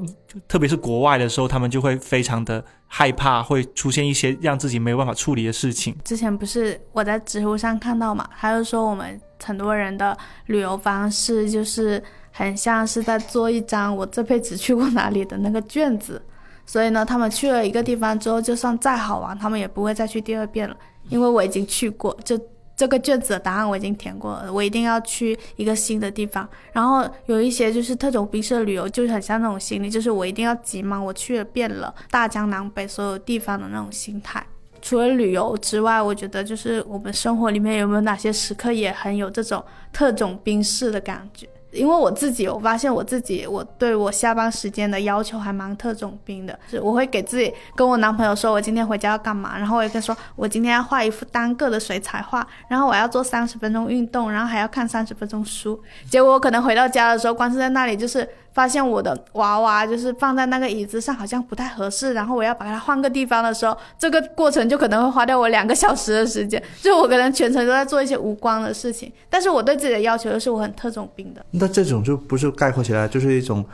[0.47, 5.97] 特别是国外的时候，他们就会非常的害怕，会出现一些让自己没有办法处理的事情。
[6.05, 12.01] 之前不是我在知乎上看到嘛，他就说我们很多人的旅游方式就是。
[12.33, 16.21] 很像是在做一张我这辈子去过哪里的那个卷子，
[16.65, 20.77] 所以呢，他们去了一个地方之后，就算再好玩，他们也不会再去第二遍了，
[21.09, 22.39] 因为我已经去过，就
[22.77, 26.49] 这个卷子的答案我已经填过了，我一定要去一个新的地方。
[26.73, 34.43] 然后有一些就是特种兵式旅游，就是很像那种心理，就是我一定要急忙我去了遍了大江南北所有地方的那种心态。
[34.81, 39.63] 除了旅游之外，我觉得就是我们生活里面有没有哪些时刻也很有这种
[39.93, 41.47] 特种兵式的感觉。
[41.73, 55.81] 因为我自己，我发现我自己，我对我下班时间的要求还蛮特种兵的，是我会给自己跟我男朋友说，我今天回家要干嘛，然后我也跟说，我今天要画一幅单个的水彩画，然后我要做三十分钟运动，然后还要看三十分钟书。
[56.11, 58.29] 结果我可能回到家的时候，光是在那里就是。
[58.53, 69.13] 发现我的娃娃就是放在那个椅子上，好像不太合适，然后我要把它换个地方的时候，这个过程就可能会花掉我两个小时的时间，就我可能全程都在做一些无关的事情。
[69.29, 71.45] 但是我对自己的要求又是我很特种兵的。
[71.53, 73.65] 那这种就不是概括起来就是一种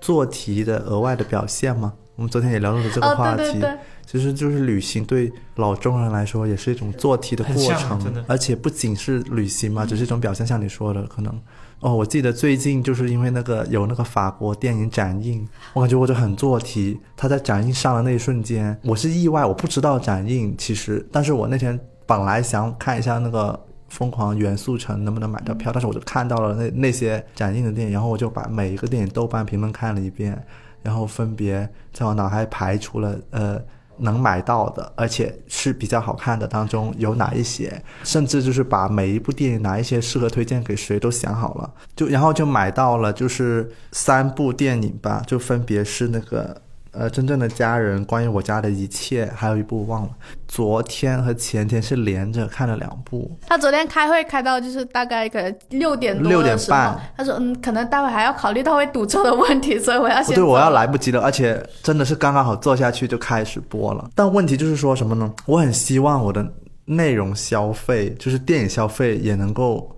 [0.00, 1.92] 做题的额外的表现吗？
[2.16, 3.64] 我们昨天也聊到了这个话题，
[4.06, 11.34] 其实就是旅行对老中人来说也是一种做题的过程，而且不仅是旅行嘛，只是一种表现，像你说的可能。
[11.80, 17.00] 哦，我记得最近就是因为那个有那个法国电影展映，我感觉我就很做题。
[17.16, 30.38] 他在展映上的那一瞬间，我是意外，我不知道展映其实，但是我那天本来想看一下那个疯狂元素城能不能买到票，但是我就看到了那那些展映的电影，然后我就把每一个电影豆瓣评论看了一遍，
[30.82, 33.58] 然后分别在我脑海排除了呃
[34.00, 46.62] 能买到的，而且是比较好看的当中有哪一些，甚至就是把每一部电影哪一些适合推荐给谁都想好了，就然后就买到了，就是三部电影吧，就分别是那个。
[46.92, 50.10] 呃，真正的家人，关于我家的一切，还有一部忘了。
[50.48, 64.10] 昨天和前天是连着看了两部，他昨天开会开到就是大概可能六点多6点半，他说嗯，可能待会还要考虑到会堵车的问题，所以我要先哦对，我要来不及了，而且真的是刚刚好坐下去就开始播了。
[64.14, 65.32] 但问题就是说什么呢？
[65.46, 66.44] 我很希望我的
[66.84, 69.88] 内容消费，就是电影消费也能够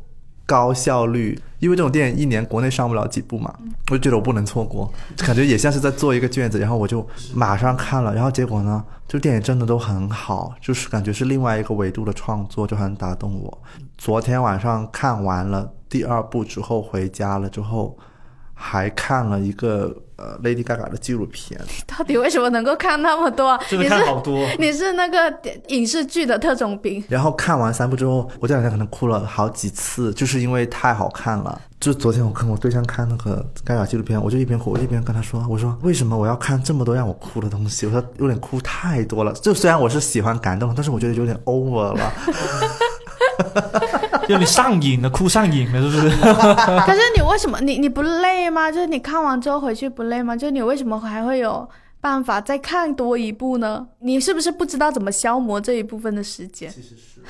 [0.46, 3.54] 高效率，因为这种电影一年国内上不了几部嘛，
[3.90, 13.62] 我就觉得我不能错过，感觉也像是在做一个卷子，然后我就马上看了，然后结果呢，就电影真的都很好，就是感觉是另外一个维度的创作，就很打动我。
[13.96, 17.96] 昨天晚上看完了第二部之后，回家了之后。
[18.54, 23.60] 还看了一个呃 Lady Gaga 的纪录片， 到底为什么能够看那么多啊？
[23.68, 24.46] 真的你是看好多。
[24.58, 25.34] 你是那个
[25.68, 31.60] 影视剧的特种兵，然后看完三部之后，我这两天可能哭了好几次，就是因为太好看了。
[31.80, 37.86] 就昨天我跟我对象看那个盖亚纪录片，我就一边哭，我一边跟他说：“我说为什么我要看这么多让我哭的东西？
[37.86, 39.32] 我说有点哭太多了。
[39.32, 42.12] 就虽然我是喜欢感动，但是我觉得有点 over 了。
[44.32, 46.16] 就你上瘾了，哭上瘾了，是不是？
[46.86, 48.70] 可是你为什么你你不累吗？
[48.72, 50.36] 就是你看完之后回去不累吗？
[50.36, 51.68] 就是你为什么还会有
[52.00, 53.86] 办法再看多一部呢？
[54.00, 56.70] 你是不是不知道怎么消磨这一部分的时间？
[56.70, 57.20] 其实是。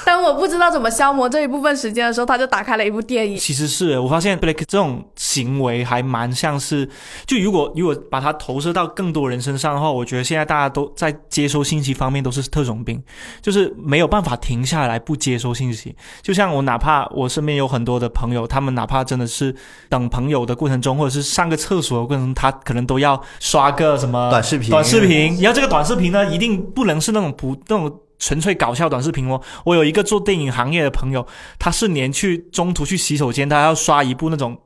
[0.06, 3.36] 当我不知道怎么消磨这一部分时间的时候，他就打开了一部电影。
[3.36, 6.88] 其实是我发现 Blake 这种行为还蛮像是，
[7.26, 13.02] 就如果如果把它投射到更多人身上的话，我觉得现在大家都在接收信息方面都是特种兵，
[13.40, 15.94] 就是没有办法停下来不接收信息。
[16.22, 19.54] 就像我，哪怕我身边有很多的朋友，他们哪怕真的是
[19.88, 25.40] 等朋友的过程中，或者是上个厕所的过程中，他可能都要刷个什么短视频短视频。
[25.40, 28.00] 然后这个短视频呢，一定不能是那种不那种。
[28.20, 31.26] 纯粹搞笑短视频哦，我有一个做电影行业的朋友，
[31.58, 34.56] 他是连去中途去洗手间，他要刷一部那种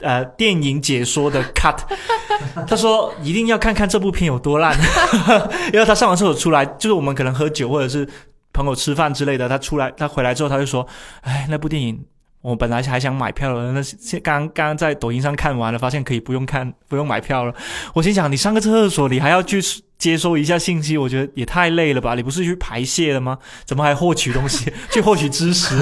[0.00, 1.76] 呃电影解说的 cut，
[2.66, 4.74] 他说一定要看看这部片有多烂，
[5.74, 8.08] 因为他上完厕所出来，就是我们可能喝酒或者是
[8.52, 10.86] 朋友吃饭之类的，他出来他回来之后他就说，
[11.20, 12.02] 哎，那部电影。
[12.42, 13.82] 我本来还想买票了，那
[14.20, 17.54] 刚刚在抖音上看完了，发现可以不用看，不用买票了。
[17.92, 19.60] 我心想，你上个厕所，你还要去
[19.98, 22.14] 接收一下信息，我觉得也太累了吧？
[22.14, 23.36] 你不是去排泄了吗？
[23.66, 25.76] 怎么还获取东西， 去获取知识？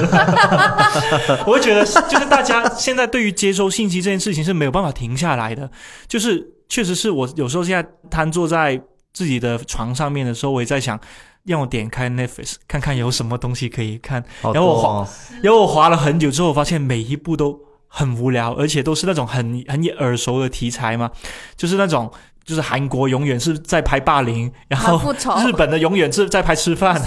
[1.46, 5.70] 我会觉得，就是大家现在对于接收信息这件事情是没有办法停下来的。
[6.08, 8.80] 就是确实是我有时候现在瘫坐在
[9.12, 10.98] 自己的床上面的时候，我也在想。
[11.48, 15.08] 让我点开 Netflix 看看有什么东西可以看，好然后我多哦
[15.42, 21.10] 然后我划了很久之后，发现每一部都很无聊，而且都是那种很很耳熟的题材嘛，
[21.56, 22.10] 就是那种
[22.44, 25.12] 就是韩国永远是在拍霸凌，然后
[25.46, 27.00] 日本的永远是在拍吃饭，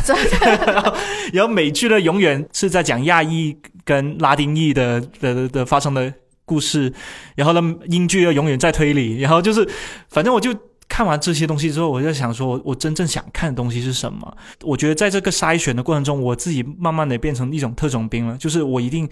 [0.65, 0.93] 然后
[1.34, 6.12] 然后美剧呢永远是在讲亚裔跟拉丁裔的的的的发生的
[6.45, 6.91] 故事，
[7.36, 9.69] 然后呢英剧又永远在推理，然后就是
[10.10, 10.51] 反正我就。
[10.91, 14.38] 看完这些东西之后，我就想说，我真正想看的东西是什么？
[14.62, 19.10] 我觉得在这个筛选的过程中，我自己慢慢的变成一种特种兵了，就是我一定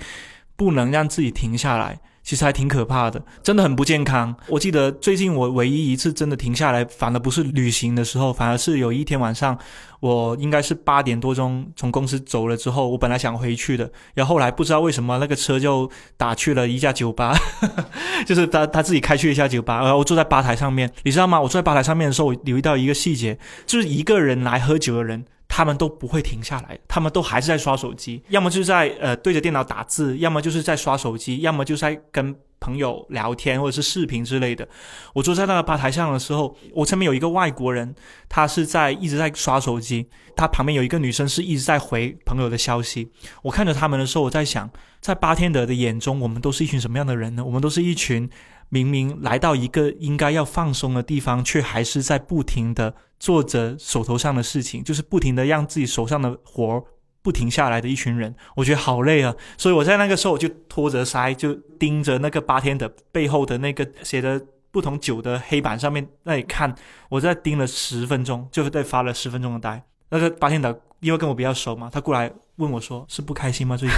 [0.58, 1.98] 不能让自己停下来。
[2.30, 4.36] 其实还挺可怕的，真的很不健康。
[4.50, 9.58] 我记得最近我唯一一次真的停下来，反而不是旅行的时候，反而是有一天晚上，
[10.00, 17.36] 我应该是八点多钟从公司走了之后，我本来想回去的，然后后来不知道为什么那个车就打去了一家酒吧，
[18.28, 21.42] 就是他他自己开去一家酒吧，然后我坐在吧台上面，你知道吗？
[21.42, 25.26] 我坐在吧台上面的时候，我留意到一个细节，就是一个人来喝酒的人。
[25.50, 34.66] 他们都不会停下来，他们都还是在刷手机，要么就是在呃对着电脑打字，要么就是在刷手机，要么就是在跟朋友聊天或者是视频之类的。
[35.14, 37.94] 我坐在那个吧台上的时候，我身边有一个外国人，
[38.30, 43.10] 他是在一直在刷手机，他旁边有一个女生是一直在回朋友的消息。
[43.42, 44.70] 我看着他们的时候，我在想，
[45.02, 47.44] 在巴天德的眼中，我们都是一群什么样的人呢？
[47.44, 48.30] 我们都是一群
[48.70, 56.84] 明明来到一个应该要放松的地方，却还是在不停的做着手头上的事情，就是不停的让自己手上的活
[57.22, 59.36] 不停下来的一群人，我觉得好累啊！
[59.58, 66.74] 所以我在那个时候我就拖着腮，就盯着那个八天的背后的那个写的不同酒的黑板上面那里看，
[67.10, 69.84] 我在盯了十分钟，就是在发了十分钟的呆。
[70.12, 73.76] 那个八天的因为跟我比较熟嘛，他过来问我说：“是不开心吗？
[73.76, 73.98] 最近？”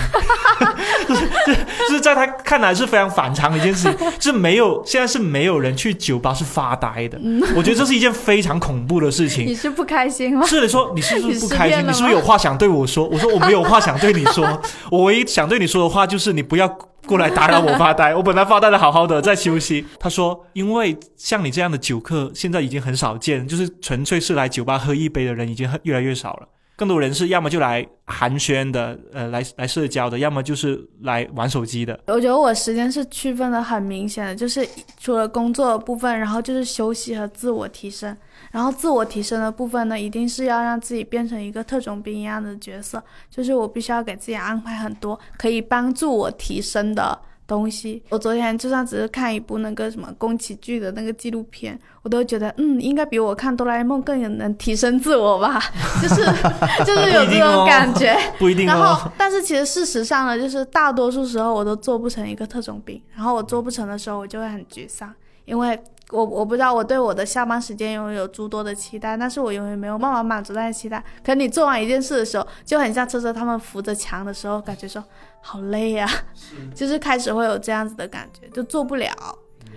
[1.08, 1.28] 就是
[1.90, 7.20] 就是在他看来是非常反常的一件事情， 是没有现在是没有人去酒吧是发呆的。
[7.56, 9.46] 我觉得这是一件非常恐怖的事情。
[9.46, 10.46] 你是不开心吗？
[10.46, 11.80] 是的，说你是不是不开心？
[11.88, 13.08] 你是不是有话想对我说？
[13.08, 16.68] 我说我没有话想对你说， 我唯一想对你说的话就是你不要
[17.08, 18.14] 过来打扰我发呆。
[18.14, 19.84] 我本来发呆的好好的，在休息。
[20.00, 26.48] 他说，因为像你这样的酒客现在已经很少见，就是纯粹是来酒吧喝一杯的人已经很越来越少了。
[26.82, 32.00] 更多人是要么就来寒暄的，呃，来来社交的，要么就是来玩手机的。
[32.08, 34.68] 我觉得我时间是区分的很明显的，就是
[35.00, 38.18] 除了工作的部分，然后就是休息和自我提升。
[38.50, 47.16] 然后自我提升的部分呢，一定是要让自己变成一个特种兵一样的角色，就是我必须要给自己安排很多可以帮助我提升的
[47.52, 48.02] 东西。
[48.08, 55.62] 我昨天就算只是看一部那个什么宫崎骏的那个纪录片，我都觉得嗯，应该比我看哆啦 A 梦更有能提升自我吧，
[56.02, 56.24] 就是
[56.86, 58.18] 就是有这种感觉。
[58.40, 58.94] 不一定然哦。
[58.94, 65.78] 后，但是其实事实上呢，就是大多数时候我都做不成一个特种兵，然后我做不成的时候，我就会很沮丧，因为
[66.12, 71.04] 我我不知道我对我的下班时间永远有诸多的期待，但是我永远没有办法满足那些期待。
[71.24, 75.04] 可你做完一件事的时候，就很像车车他们扶着墙的时候，感觉说
[75.42, 76.08] 好累呀、
[76.76, 79.10] 就是开始会有这样子的感觉，就做不了。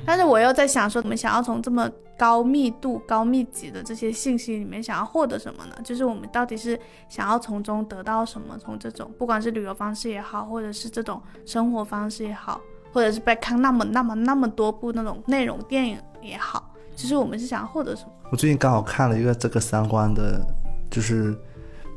[0.07, 5.77] 但是我又在想说，我们想要从这么高密度、高密集的这些信息里面想要获得什么呢？
[5.83, 6.79] 就是我们到底是
[7.09, 8.59] 想要从中得到什么？
[8.59, 12.61] 从这种不管是旅游方式也好，或者是这种生活方式也好，
[12.95, 18.09] 或者是被看那么那么那么多部那种内容电影也好，其实我们是想要获得什么？
[18.31, 20.41] 我最近刚好看了一个这个相关的，
[20.89, 21.37] 就是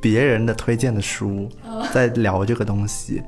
[0.02, 1.48] 别人的推荐的书，
[1.94, 3.22] 在聊这个东西，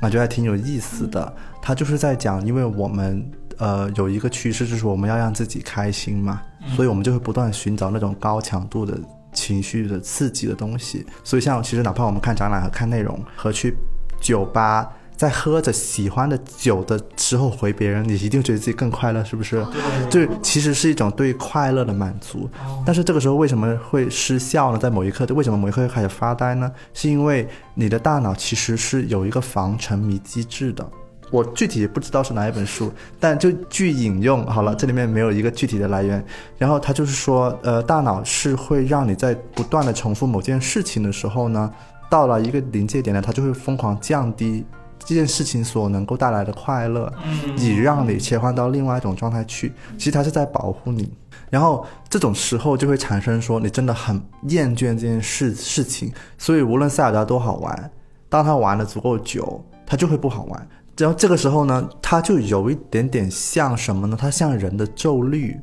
[0.00, 1.32] 感觉还挺有意思的。
[1.62, 3.24] 他就是在讲，因为我们
[3.58, 6.42] 呃有一个趋势，就是我们要让自己开心嘛，
[6.74, 8.98] 所以我们就会不断寻找那种高强度的
[9.32, 11.06] 情绪的刺激的东西。
[11.22, 13.76] 所以像其实哪怕我们看展览和看内容，和去
[14.20, 14.92] 酒吧。
[15.22, 19.64] 在喝着喜欢的酒的时候回别人，你一定觉得自己更快乐，是不是？
[20.10, 22.50] 对，其实是一种对快乐的满足。
[22.84, 24.78] 但是这个时候为什么会失效呢？
[24.78, 26.68] 在某一刻，为什么某一刻会开始发呆呢？
[26.92, 30.84] 是因为你的大脑其实是有一个防沉迷机制的。
[31.30, 36.24] 我具体也不知道是哪一本书，但就据引用好了，这里面没有一个具体的来源。
[36.58, 41.72] 然后他就是说，呃，大脑是会让你在不断的重复某件事情的时候呢，
[42.10, 44.66] 到了一个临界点呢，它就会疯狂降低
[45.04, 47.12] 这件事情所能够带来的快乐，
[47.56, 49.72] 以让你切换到另外一种状态去。
[49.98, 51.12] 其实它是在保护你。
[51.50, 57.90] 然后这种时候就会产生说你真的很厌倦这件事事情，所以无论塞尔达多好玩，
[58.28, 60.68] 当他玩的足够久，他就会不好玩。
[60.96, 64.16] 然后这个时候呢，它就有一点点像什么呢？
[64.18, 65.58] 它像人的咒律，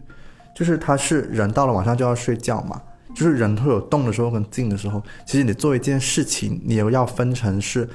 [0.55, 2.81] 就是它是人到了晚上就要睡觉嘛，
[3.15, 5.01] 就是人会有动的时候跟静的时候。
[5.25, 7.87] 其实你做一件事情，你又要分成是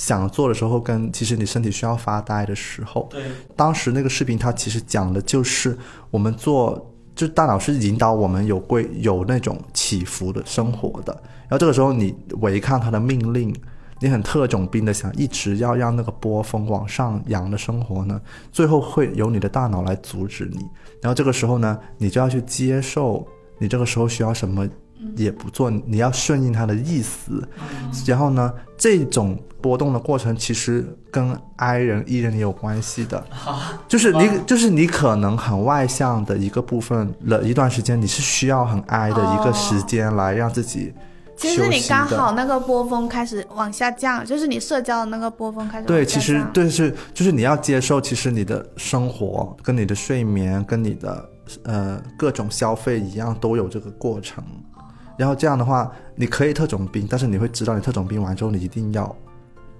[0.00, 3.06] 想做的时候跟其实你身体需要发呆的时候。
[3.10, 3.22] 对，
[3.54, 5.76] 当时那个视频它其实讲的就是
[6.10, 11.12] 我们做，就大脑是引导我们有规有那种起伏的生活的。
[11.42, 13.54] 然后这个时候你违抗它的命令，
[14.00, 18.18] 你很特种兵的想一直要让那个波峰往上扬的生活呢，
[18.50, 20.60] 最后会由你的大脑来阻止你。
[21.02, 23.26] 然后这个时候呢，你就要去接受，
[23.58, 24.66] 你这个时候需要什么
[25.16, 27.46] 也不做，你要顺应他的意思。
[28.06, 33.22] 然后呢，这种波动的过程其实跟 I 人 E 人也有关系的，
[33.88, 40.94] 就是你就是你可能很外向的一个部分了一段时间，你是需要很 I 的一个时间来让自己。
[41.36, 51.30] 其实你刚好那个波峰开始往下降，就是你社交的那个波峰开始往下对，其实对是就是你要接受，其实你的生活跟你的睡眠跟你的
[51.62, 54.44] 呃各种消费一样，都有这个过程。
[55.20, 59.14] 然后这样的话，你可以特种兵，但是你会知道，你特种兵完之后，你一定要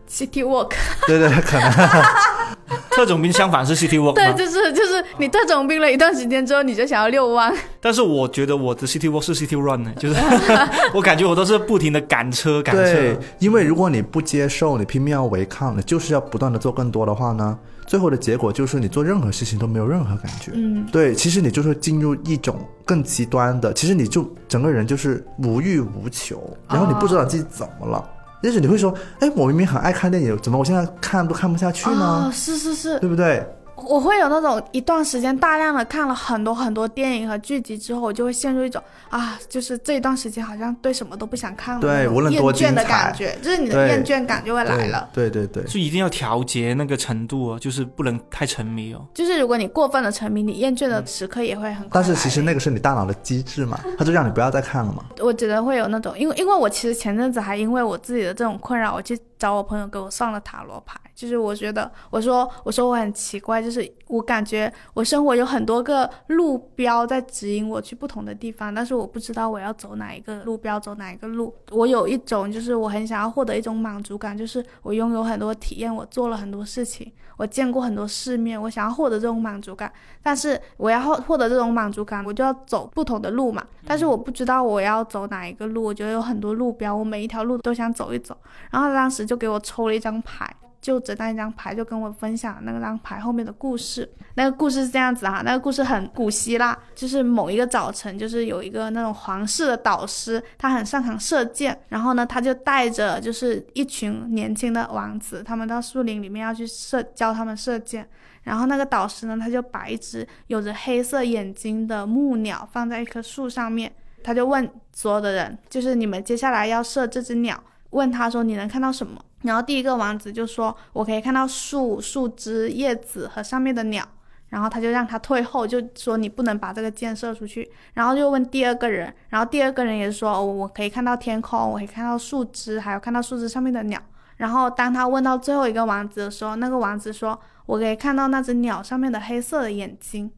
[0.06, 0.72] ，City Walk，
[1.08, 1.72] 对对，可能
[2.92, 7.50] 特种兵相反是 City Walk 对，就是就是你特种兵了一段时间之后，你就想要遛弯。
[7.80, 10.16] 但是我觉得我的 City Walk 是 City Run 呢，就是
[10.92, 17.58] 我感觉我都是不停的赶车赶对车。，因为如果你不接受，你拼命要违抗，你就是要不断的做更多的话呢，
[17.90, 20.52] 最后的结果就是你做任何事情都没有任何感觉。
[20.54, 28.08] 嗯，对，其实你就是进入一种更极端的，其实你就整个人就是无欲无求，然后你不知道自己怎么了。
[28.44, 32.28] 也许你会说，哎，我明明很爱看电影，怎么我现在看都看不下去呢？
[32.28, 33.44] 哦，是是是，对不对？
[33.86, 45.08] 我会有那种一段时间大量的看了很多很多电影和剧集之后，我就会陷入一种啊，就是这一段时间好像对什么都不想看了，对那种无论多厌倦的感觉，就是你的厌倦感就会来了。
[45.12, 49.04] 对对对对，就一定要调节那个程度哦，就是不能太沉迷哦。
[49.14, 55.04] 就是如果你过分的沉迷，你厌倦的时刻也会很快但是其实那个是你大脑的机制嘛， 它就让你不要再看了嘛。
[55.20, 61.00] 我觉得会有那种，因为因为我其实前阵子还因为我自己的这种困扰，我去找我朋友给我算了塔罗牌。
[61.12, 71.54] 就是我觉得，我说我说我很奇怪，就是我感觉我生活有很多个路标在指引我去不同的地方，但是我不知道我要走哪一个路标，走哪一个路。
[71.72, 79.92] 我有一种就是我很想要获得一种满足感，就是我拥有很多体验，我做了很多事情，我见过很多世面，我想要获得这种满足感。
[80.22, 83.62] 但是我要获获得这种满足感，我就要走不同的路嘛。
[83.86, 88.34] 但是我不知道我要走哪一个路，我觉得有很多路标，我每一条路都想走一走。
[88.70, 94.10] 然后当时就给我抽了一张牌，就着那一张牌就跟我分享那个张牌后面的故事。
[94.34, 108.04] 那个故事是这样子哈，那个故事很古希腊，就是某一个早晨，就是有一个那种皇室的导师，他很擅长射箭，然后呢，他就带着就是一群年轻的王子，他们到树林里面要去射，教他们射箭。
[108.42, 113.92] 然后那个导师呢，他就把一只有着黑色眼睛的木鸟放在一棵树上面，
[114.24, 119.20] 他就问所有的人，就是你们接下来要射这只鸟，问他说你能看到什么？
[119.42, 124.06] 然后第一个王子就说，我可以看到树、树枝、叶子和上面的鸟。
[124.48, 127.70] 然后他就让他退后，就说你不能把这个箭射出去。
[127.94, 134.02] 然后就问第二个人，然后第二个人也说，哦，我可以看到天空，我可以看到树枝，还有看到树枝上面的鸟。
[134.38, 140.28] 然后当他问到最后一个王子的时候，那个王子说，我可以看到那只鸟上面的黑色的眼睛。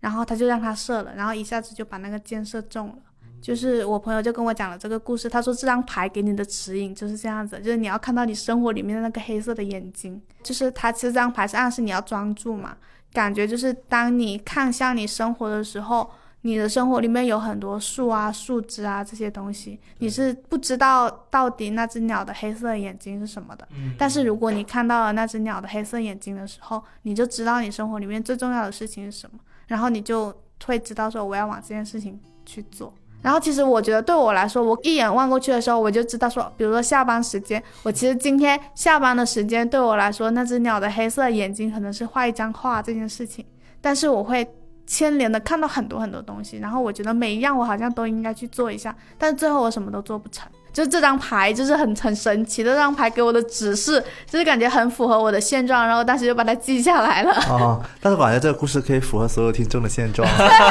[0.00, 2.96] 然后他就让他射了，然后一下子就把那个箭射中了。
[3.42, 12.76] 就是我朋友就跟我讲了这个故事，他说这张牌给你的指引就是这样子，就是你要看到你生活里面的那个黑色的眼睛，就是他其实这张牌是暗示你要专注嘛，
[13.12, 16.08] 感觉就是当你看向你生活的时候，
[16.42, 23.66] 你的生活里面有很多树啊、树枝啊这些东西，你是不知道到底那只鸟的黑色眼睛是什么的，
[23.98, 30.32] 但是如果你看到了那只鸟的黑色眼睛的时候，你就知道你生活里面最重要的事情是什么，然后你就
[30.64, 32.92] 会知道说我要往这件事情去做。
[33.22, 43.44] 然后其实我觉得对我来说，我一眼望过去的时候，我就知道说，比如说下班时间，我其实今天下班的时间对我来说，那只鸟的黑色眼睛可能是画一张画这件事情，
[43.80, 44.46] 但是我会
[44.86, 50.50] 牵连的看到很多很多东西，然后我觉得每一样我好像都应该去做一下，但是最后我什么都做不成。
[50.72, 57.32] 就这张牌就是很很神奇的，这张牌给我的指示就是感觉很符合我的现状，然后当时就把它记下来了。
[57.48, 60.26] 哦，但是我感觉这个故事可以符合所有听众的现状。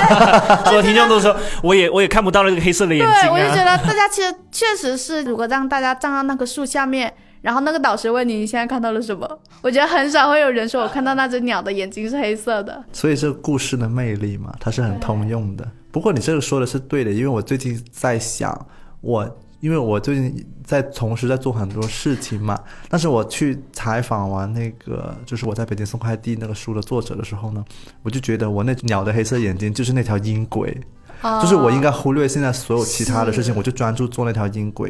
[0.66, 3.78] 所有听众都说，我也我也看不到那个黑色的眼睛对，我就觉啊。
[3.78, 12.84] 得大家其实确实是，如果让大家站到那棵树下面，然后那个导师问你你现在看到了什么，我觉得很少会有人说我看到那只鸟的眼睛是黑色的。
[12.92, 15.68] 所以这个故事的魅力嘛，它是很通用的。
[15.92, 18.68] 不过你这个说的是对的，因为我最近在想，
[19.02, 22.60] 我因为我最近在同时在做很多事情嘛，
[22.90, 27.64] 但是我去采访完那个就是我在北京送快递那个书的作者的时候呢，
[28.04, 30.76] 我就觉得我那鸟的黑色眼睛就是那条音轨，
[31.42, 34.90] 就是我应该忽略现在所有其他的事情，我就专注做那条音轨，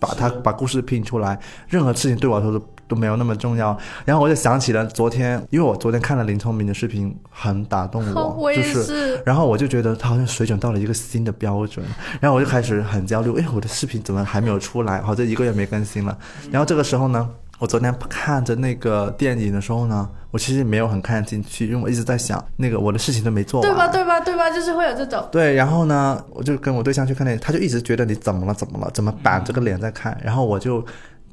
[0.00, 1.38] 把它把故事拼出来。
[1.68, 3.78] 任何事情对我来说都都没有那么重要。
[4.04, 8.82] 然后我就想起了昨天，因为我昨天看了林聪明的视频，很打动我， 就是。
[8.82, 11.84] 是，然后我就觉得他好像水准到了一个新的标准，
[12.20, 15.00] 然后我就开始很焦虑，哎，我的视频怎么还没有出来？
[15.02, 16.18] 好像一个月没更新了。
[16.50, 17.28] 然后这个时候呢，
[17.60, 23.88] 我昨天看着那个电影的时候呢，我其实没有很看进去，因为我一直在想，那个我的事情都没做完，对吧？
[23.88, 24.18] 对吧？
[24.20, 24.50] 对吧？
[24.50, 25.28] 就是会有这种。
[25.30, 30.82] 对，然后呢，我就跟我对象去看电影，他就一直觉得你怎么了，怎么了，怎么板着个脸在看，然后我就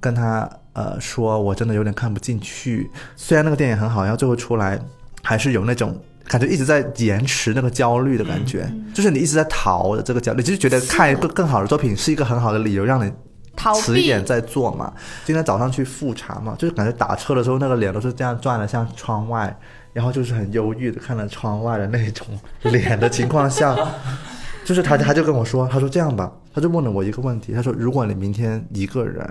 [0.01, 2.91] 跟他呃说，我真的有点看不进去。
[3.15, 4.78] 虽然那个电影很好，然后最后出来
[5.23, 5.97] 还是有那种
[6.28, 13.09] 感觉一直在延迟那个焦虑的感觉，就是你一直在逃的这个焦虑，就是觉得看一个更好的作品是一个很好的理由让你
[13.76, 14.93] 迟一点再做嘛。
[15.26, 19.55] 今天早上去复查嘛，就是感觉打车的时候那个脸都是这样转的，像窗外，
[19.93, 22.28] 然后就是很忧郁的看着窗外的那种
[22.64, 23.76] 脸的情况下，
[24.66, 29.28] 就是他他就跟我说，他说这样吧，他就问了我一个问题，他说如果你明天一个人。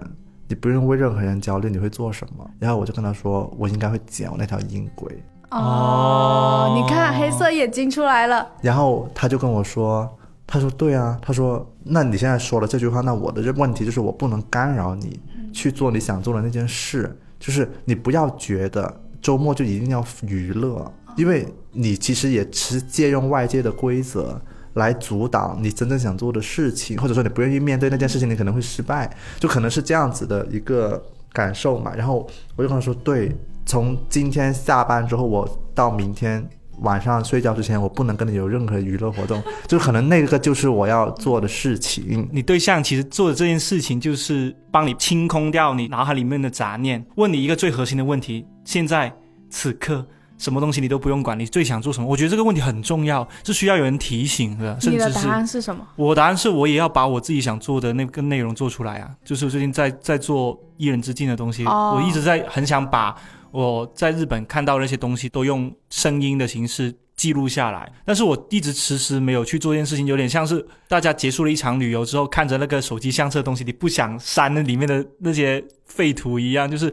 [0.48, 2.48] 你不用为任何人焦虑，你会做什么？
[2.60, 5.20] 然后我就跟他说，我应该会剪我那条音轨。
[5.50, 8.46] 哦，你看黑色眼睛出来了。
[8.62, 10.08] 然后他就跟我说，
[10.46, 15.20] 他说对啊，他说那你现在说了这句话，那我的这问题就是我不能干扰你
[15.52, 24.40] 去做你想做的那件事，就是你不要觉得周末就一定要娱乐，因为你其实也是借用外界的规则。
[24.76, 31.94] 来阻挡你真正想做的事情，或者说你不愿意面对那件事情，你可能会失败，就可能是这样子的一个感受嘛。
[31.96, 33.34] 然后我就跟他说，对，
[33.64, 36.46] 从今天下班之后，我到明天
[36.80, 42.28] 晚上睡觉之前，我不能跟你有任何娱乐活动， 就可能那个就是我要做的事情。
[42.32, 49.12] 你对象其实做的这件事情，就是帮你清空掉你脑海里面的杂念，问你一个最核心的问题：现在
[49.48, 50.04] 此刻
[50.38, 52.06] 什么东西你都不用管，你最想做什么？
[52.06, 55.82] 我觉得这个问题很重要，是需要有人提醒的，甚你的答案是什么？
[55.96, 59.10] 我答案是我也要把我自己想做的那个内容做出来啊！
[59.24, 63.16] 就是我最近在在做一人之境的东西，哦我一直在很想把
[63.56, 76.92] 我在日本看到那些东西都用声音的形式记录下来，但是我一直迟迟没有去做这件事情，有点像是大家结束了一场旅游之后，看着那个手机相册的东西，你不想删那里面的那些废图一样，就是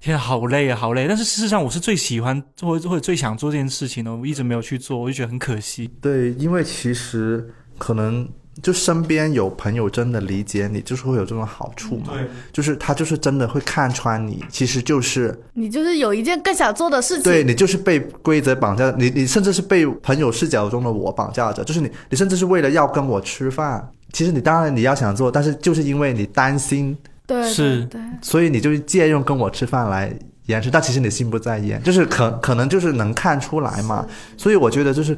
[0.00, 1.08] 天，好累啊，好累！
[1.08, 5.90] 但是事实上，我是最喜欢或者或者最想做这件事情的，我一直没有去做，我就觉得很可惜。
[6.00, 8.28] 对，因为其实可能
[8.62, 12.12] 就身边有朋友真的理解你，就是会有这种好处嘛。
[12.52, 17.24] 就是他就是真的会看穿你，其实就是你就是有一件更想做的事情。
[17.24, 26.96] 对你就是被规则绑架，你你甚至是被朋友视角中的我绑架着，就是你你甚至是为了要跟我吃饭，其实你当然你要想做，但是就是因为你担心，
[27.26, 27.88] 对是
[28.22, 34.06] 所以你就借用跟我吃饭来延迟，但其实你心不在焉，就是可可能就是能看出来嘛。
[34.36, 35.16] 所以我觉得就是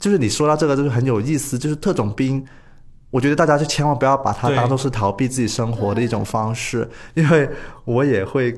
[0.00, 2.44] 就是你说到这个就是很有意思，就是特种兵。
[3.12, 7.48] 我觉得大家就千万不要把它当做是逃避自己生活的一种方式，因为
[7.84, 8.52] 我也会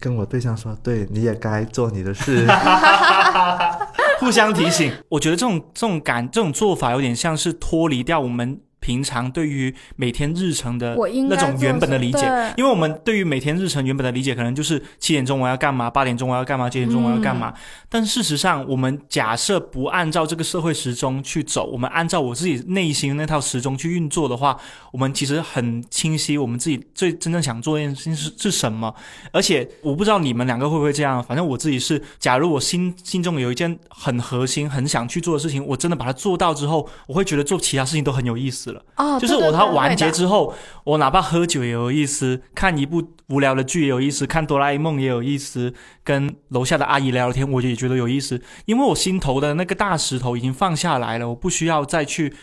[0.00, 2.46] 跟我对象说，对，你也该做你的事。
[4.18, 4.90] 互相提醒。
[5.10, 10.96] 我觉得这种这种感这种做法有点像是脱离掉我们平常对于每天日程的
[11.28, 12.54] 那种原本的理解。
[12.56, 17.52] 因为我们对于每天日程原本的理解，可能就是七点钟我要干嘛，八点钟我要干嘛，九点钟我要干嘛。
[17.88, 24.58] 但事实上，我们假设不按照这个社会时钟去走，我们按照我自己内心那套时钟去运作的话，
[24.92, 28.94] 我们其实很清晰，我们自己最真正想做的一件事情是是什么。
[29.32, 38.82] 而且我不知道你们两个会不会这样，反正我自己是，假如我心心中有一件很核心、很想去做的事情，我真的把它做到之后，我会觉得做其他事情都很有意思了。
[38.96, 40.10] 哦，就是我它完结。
[40.10, 40.54] 之后，
[40.84, 52.34] 我哪怕喝酒也有意思，看一部无聊的剧也有意思，看哆啦 A 梦也有意思，跟楼下的阿姨聊聊天，我也觉得有意思，因为我心头的那个大石头已经放下来了，我不需要再去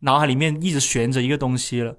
[0.00, 1.94] 脑海里面一直悬着一个东西了。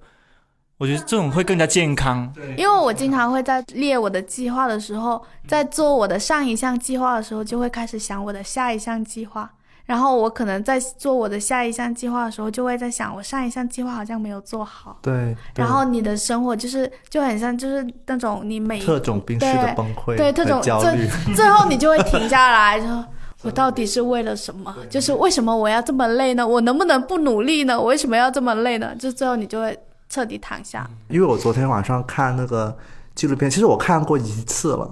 [0.78, 2.34] 我觉得这种会更加健康。
[2.58, 9.50] 因为我经常会在列我的计划的时候，在做我的上一项计划的时候，就会开始想我的下一项计划。
[9.86, 14.98] 然后我可能在做我的下一项计划的时候，就会在想我上一项计划好像没有做好。
[15.02, 23.06] 对，对然后你的生活就是就很像就是那种你每特种兵式的崩溃，对特种和焦虑，最后你就会停下来，就 说
[23.42, 24.74] 我到底是为了什么？
[24.90, 26.48] 就是为什么我要这么累呢？
[26.48, 27.78] 我能不能不努力呢？
[27.78, 28.96] 我为什么要这么累呢？
[28.96, 29.78] 就最后你就会
[30.08, 30.90] 彻底躺下。
[31.10, 32.74] 因为我昨天晚上看那个
[33.16, 34.90] 纪录片，其实我看过一次了，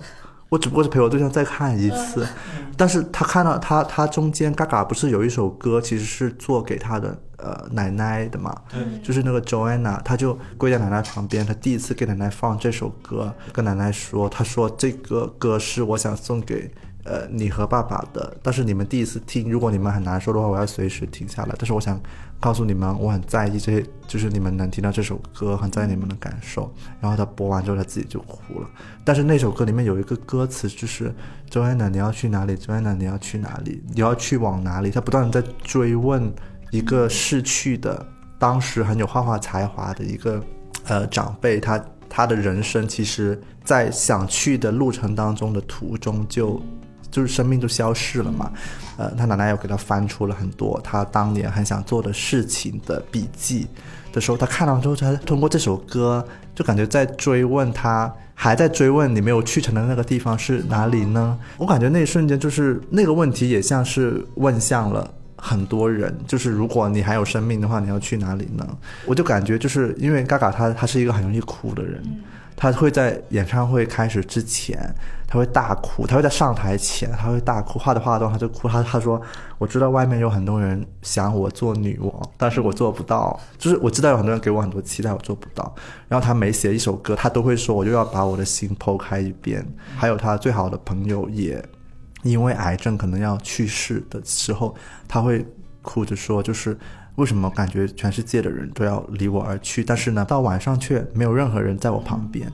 [0.51, 2.27] 我只不过是陪我对象再看一次，
[2.75, 8.53] 但是他看到他他中间嘎嘎不是有一首歌，其实是做给他的呃奶奶的嘛，
[9.01, 16.69] 就是那个 Joanna，他就跪在奶奶旁边，他第一次给奶奶放这首歌，跟奶奶说，他说这个歌是我想送给。
[17.03, 21.55] 呃，你和爸爸的，但是你们第一次听，如果你们很难受的话，我要随时停下来。
[21.57, 21.99] 但是我想
[22.41, 26.73] 告诉你们，我很在意这些，就是你们能听到这首歌，很在意你们的感受。
[26.99, 28.67] 然后他播完之后，他自己就哭了。
[29.05, 31.13] 但是那首歌里面有一个歌词，就是
[31.51, 33.83] Joanna 你要去哪里？Joanna 你要去哪里？
[33.93, 34.89] 你要去往哪里？
[34.89, 36.33] 他不断的在追问
[36.71, 38.03] 一个逝去的，
[38.39, 40.43] 当时很有画画才华的一个
[40.85, 46.59] 呃长辈，他他的人生其实在想去的路程当中的途中就。
[47.11, 48.51] 就是生命就消逝了嘛，
[48.97, 53.67] 呃，他奶奶又给他翻出了很多他当年很想做的事情的笔记
[54.13, 61.37] 的时候，他看到之后，他通过这首歌就感觉在追问他，还在追问你没有去成的那个地方是哪里呢？
[61.57, 65.13] 我感觉那一瞬间就是那个问题也像是问向了。
[65.43, 68.77] 很多人就是，如果你还有生命的话，你要去哪里呢？
[69.07, 71.99] 我就感觉就是因为嘎嘎他他是一个很容易哭的人，
[72.55, 74.77] 他会在演唱会开始之前，
[75.31, 79.19] 他会大哭，他会在上台前，他会大哭，画着画着他就哭，他他说
[79.57, 85.73] 我知道外面有很多人想我做女王，但是我做不到， 就是我知道有很多人给我很多期待，我做不到。
[86.09, 89.65] 然后他每写一首歌，他都会说我就要把我的心剖开一遍。
[89.95, 91.63] 还有他最好的朋友也
[92.23, 94.75] 因为癌症可能要去世的时候，
[95.07, 95.45] 他会
[95.81, 96.77] 哭着说，就是
[97.15, 102.51] 为什么感觉全世界的人都要离我而去，但是呢，到晚上却没有任何人在我旁边。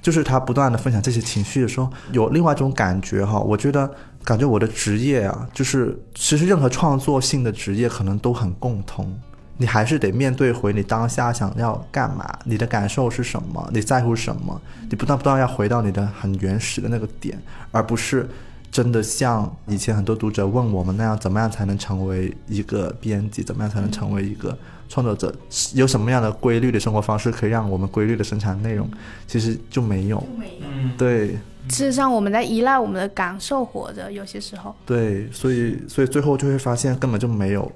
[0.00, 3.90] 就是他不断的分享这些情绪的时候，有另外一种感觉哈，我觉得
[4.24, 9.12] 感觉我的职业啊，就是其实任何创作性的职业可能都很共通。
[9.60, 17.36] 你还是得面对回你当下想要干嘛，你的感受是什么，你在乎什么，你不断不断要回到你的很原始的那个点，
[17.72, 18.28] 而不是
[18.70, 24.56] 真的像以前很多读者问我们那样，怎么样才能成为一个编辑，怎么样才能成为一个
[24.88, 25.34] 创作者，
[25.74, 28.88] 有什么样的规律的生活方式可以让我们规律的生产内容？
[29.26, 30.22] 其实就没有。
[30.38, 31.28] 嗯，对，
[31.68, 34.74] 事实上我们在依赖我们的感受活着，有些时候。
[34.86, 37.70] 对，所以所以最后就会发现根本就没有，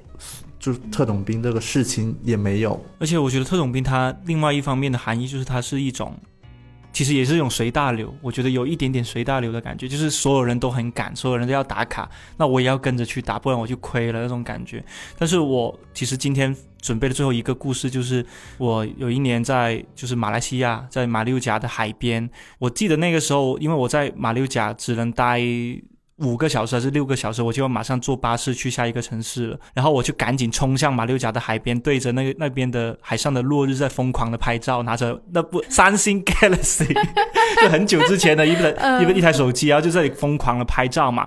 [0.58, 2.80] 就是特种兵这个事情也没有。
[2.98, 6.14] 而且我觉得特种兵它另外一方面的含义就是它是一种，
[6.92, 8.14] 其实也是一种随大流。
[8.20, 14.84] 我觉得有一点点随大流的感觉，就是所有人都很赶，所有人都要打卡，那我也要跟着去打，不然我就亏了那种感觉。
[15.18, 18.24] 但是我其实今天准备的最后一个故事，就是
[18.58, 22.28] 我有一年在就是马来西亚，在马六甲的海边，
[22.58, 25.40] 我记得那个时候，因为我在马六甲只能待。
[26.22, 29.58] 五个小时还是六个小时，我就要马上坐巴士去下一个城市了。
[29.74, 36.92] 然后我就赶紧冲向马六甲的海边，对着那个那边的海上的落日在疯狂的拍照，拿着那部三星 Galaxy，
[37.60, 38.70] 就很久之前的一个
[39.02, 41.26] 一个一台手机，然后就在这里疯狂的拍照嘛。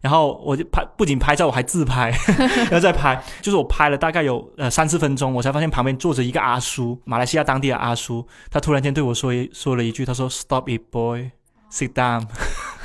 [0.00, 3.20] 然后我就拍，不仅拍照，我还自拍， 然后再拍。
[3.40, 11.30] 就是我拍了大概有呃三四分钟，我才发现旁边坐着一个阿叔，马来西亚当地的阿叔，他突然间对我说一说了一句，他说 “Stop it, boy,
[11.72, 12.26] sit down”。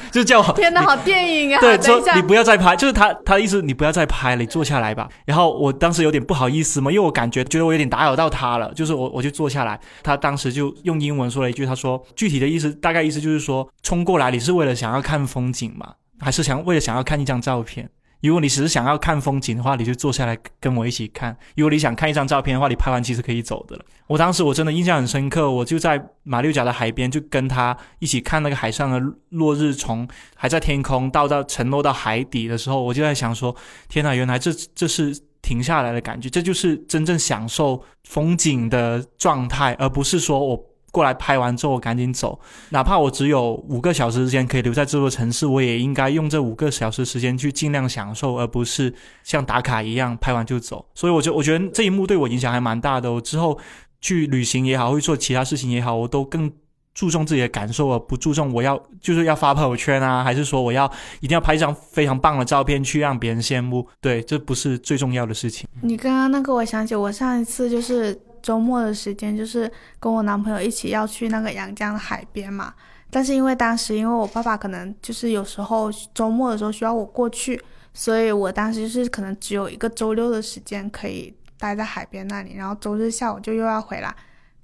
[0.12, 1.60] 就叫我天哪，好电影啊！
[1.60, 5.08] 对，说你不要再拍，就是他他的意思，你不要再拍了，你坐下来吧。
[5.26, 17.90] 然后我当时有点不好意思嘛，因为我感觉觉得我有点打扰到他了，就是我我就坐下来，他当时就用英文说了一句，他说具体的意思大概意思就是说，冲过来你是为了想要看风景嘛，还是想为了想要看一张照片？
[18.22, 23.86] 如果你只是想要看风景的话，你就坐下来跟我一起看；如果你想看一张照片的话，你拍完其实可以走的了。
[24.08, 29.00] 我当时我真的印象很深刻，我就在马六甲的海边，就跟他一起看那个海上的
[29.30, 33.56] 落日，从还在天空到到沉落到海底的时候，我就在想说：
[33.90, 40.71] 天呐，原来这这是停下来的感觉，这就是真正享受风景的状态，而不是说我。
[40.92, 42.40] 过来拍完之后，赶紧走。
[42.70, 50.86] 哪怕我只有五个小时时间可以留在这座城市，我也应该用这五个小时时间去尽量享受，而不是像打卡一样拍完就走。
[50.94, 53.12] 所以，我就我觉得这一幕对我影响还蛮大的。
[53.12, 53.58] 我之后
[54.00, 56.52] 去旅行也好，会做其他事情也好，我都更
[56.94, 63.88] 注重自己的感受，而不注重我要就是要发朋友圈啊，还是说我要一定要拍一张非常棒的照片去让别人羡慕。
[64.02, 65.66] 对，这不是最重要的事情。
[65.82, 72.74] 你刚刚那个，我想起我上一次就是周末的时间，就是跟我男朋友一起要去那个阳江海边嘛。
[73.10, 77.62] 但是因为当时因为我爸爸可能就是有时候周末的时候需要我过去，
[77.94, 84.16] 所以我当时是可能只有一个周六的时间可以待在海边那里，然后周日下午就又要回来。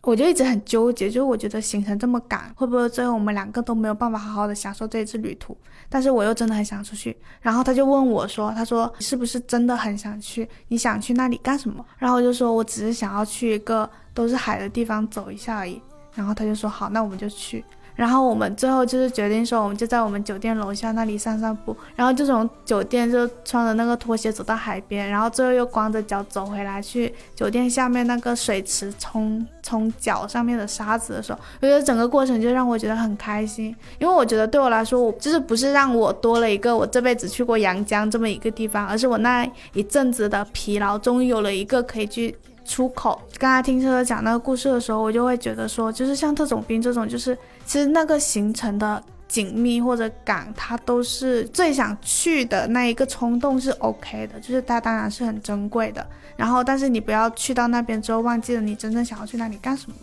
[0.04, 5.58] 我就一直很纠结，就是我觉得行程这么赶，会不会最后我们两个都没有办法好好的享受这一次旅途？
[5.90, 10.48] 但是我又真的很想出去，然后他就问我说：“他说是不是真的很想去？
[10.68, 15.82] 你想去那里干什么？”然后我就说：“我只是想要去一个都是海的地方走一下而已。”
[16.14, 17.64] 然后他就说：“好，那我们就去。”
[17.98, 39.44] 然后我们最后就是决定说，我们就在我们酒店楼下那里散散步，然后就从酒店就穿着那个拖鞋走到海边，然后最后又光着脚走回来，去酒店下面那个水池冲冲脚上面的沙子的时候，我觉得整个过程就让我觉得很开心，因为我觉得对我来说，我就是不是让我多了一个我这辈子去过阳江这么一个地方，而是我那
[39.74, 42.36] 一阵子的疲劳终于有了一个可以去。
[42.68, 43.20] 出口。
[43.40, 56.06] 刚才听车车讲那个故事的时候，我就会觉得说，就是像特种兵这种，就是其实那个行程的紧密或者赶，他都是最想去的那一个冲动是 OK 的，就是它当然是很珍贵的。
[56.36, 59.96] 然后，但是你不要去到那边之后忘记了你真正想要去那里干什么。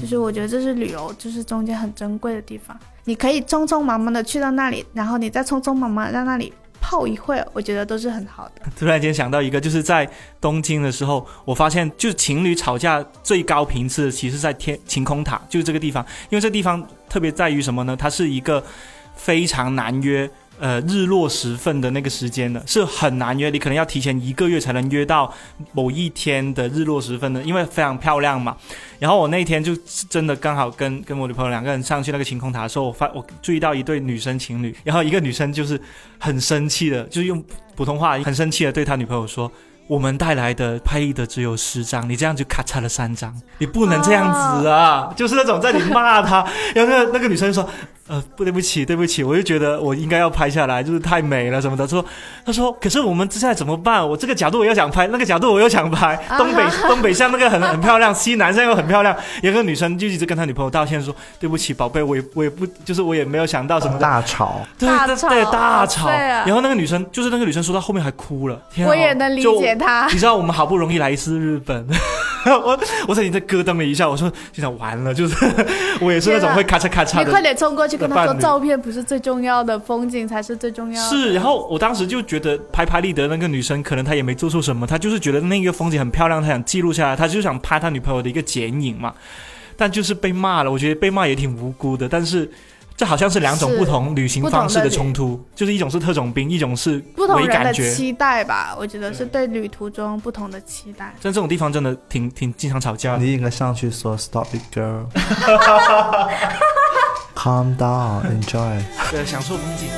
[0.00, 2.76] 就是我觉得这是旅游，就是中间很珍贵的地方。
[3.04, 6.52] 你可以匆匆忙忙的去到那里，然后你再匆匆忙忙的在那里
[6.86, 8.62] 泡一会儿，我觉得都是很好的。
[8.78, 10.06] 突然间想到一个，就是在
[10.38, 16.04] 东京的时候，我发现就情侣吵架最高频次，其实在天晴空塔，就是这个地方。
[16.28, 17.96] 因为这地方特别在于什么呢？
[17.96, 18.62] 它是一个
[19.16, 20.28] 非常难约，
[20.60, 25.32] 呃，日落时分的那个时间的，是很难约，你可能要提前一个月才能约到
[25.72, 28.56] 某一天的日落时分的，因为非常漂亮嘛。
[28.98, 29.76] 然后我那天就
[30.08, 35.80] 真的刚好跟跟我女朋友两个人上去那个晴空塔的时候，我发我注意到一对女生情侣，然后一个女生就是
[36.18, 37.42] 很生气的，就是用
[37.74, 39.50] 普通话很生气的对他女朋友说。
[39.86, 45.12] 我们带来的拍立的只有十张，你这样就咔嚓了三张，你不能这样子啊！
[45.14, 46.36] 就是那种在你骂他，
[46.74, 47.68] 然后那个那个女生就说
[48.06, 52.04] ：“呃，不对不起，对不起，我就觉得我应该要拍下来，就是太美了什么的。”说，
[52.44, 54.06] 他说：“可是我们接下来怎么办？
[54.06, 71.86] 我这个角度我又想拍，那个角度我又想拍，东北东北向那个很很漂亮，西南向又很漂亮。”有个女生就一直跟她女朋友道歉说：“对不起，宝贝，我也我也不就是我也没有想到什么。”大吵，对对大吵对大吵，然后那个女生就是那个女生说到后面还哭了，天啊我也能理解她你知道我们好不容易来一次日本，
[72.64, 72.78] 我
[73.08, 75.34] 我在你在咯噔了一下，我说就想完了，就是
[76.00, 77.40] 我也是那种会咔嚓咔嚓你快。
[77.40, 81.08] 点冲过去跟他说，照片不是最重要的，风景才是最重要的。
[81.16, 89.12] 是，然后我当时就觉得拍拍立得那个女生，可能她也没做错什么，她就是觉得那个风景很漂亮，她想记录下来，她就想拍她女朋友的一个剪影嘛。
[89.76, 92.48] 但就是被骂了，我觉得被骂也挺无辜的，但是
[92.96, 97.90] 这好像是两种不同旅行方式的冲突，就是一种是特种兵，一种是不同人的感觉。
[97.92, 101.12] 期待吧，我觉得是对旅途中不同的期待。
[101.20, 103.24] 在这种地方真的挺挺经常吵架的。
[103.24, 105.06] 你应该上去说 “Stop it, girl”。
[107.34, 108.80] Calm down, enjoy。
[109.10, 109.88] 对，享受风景。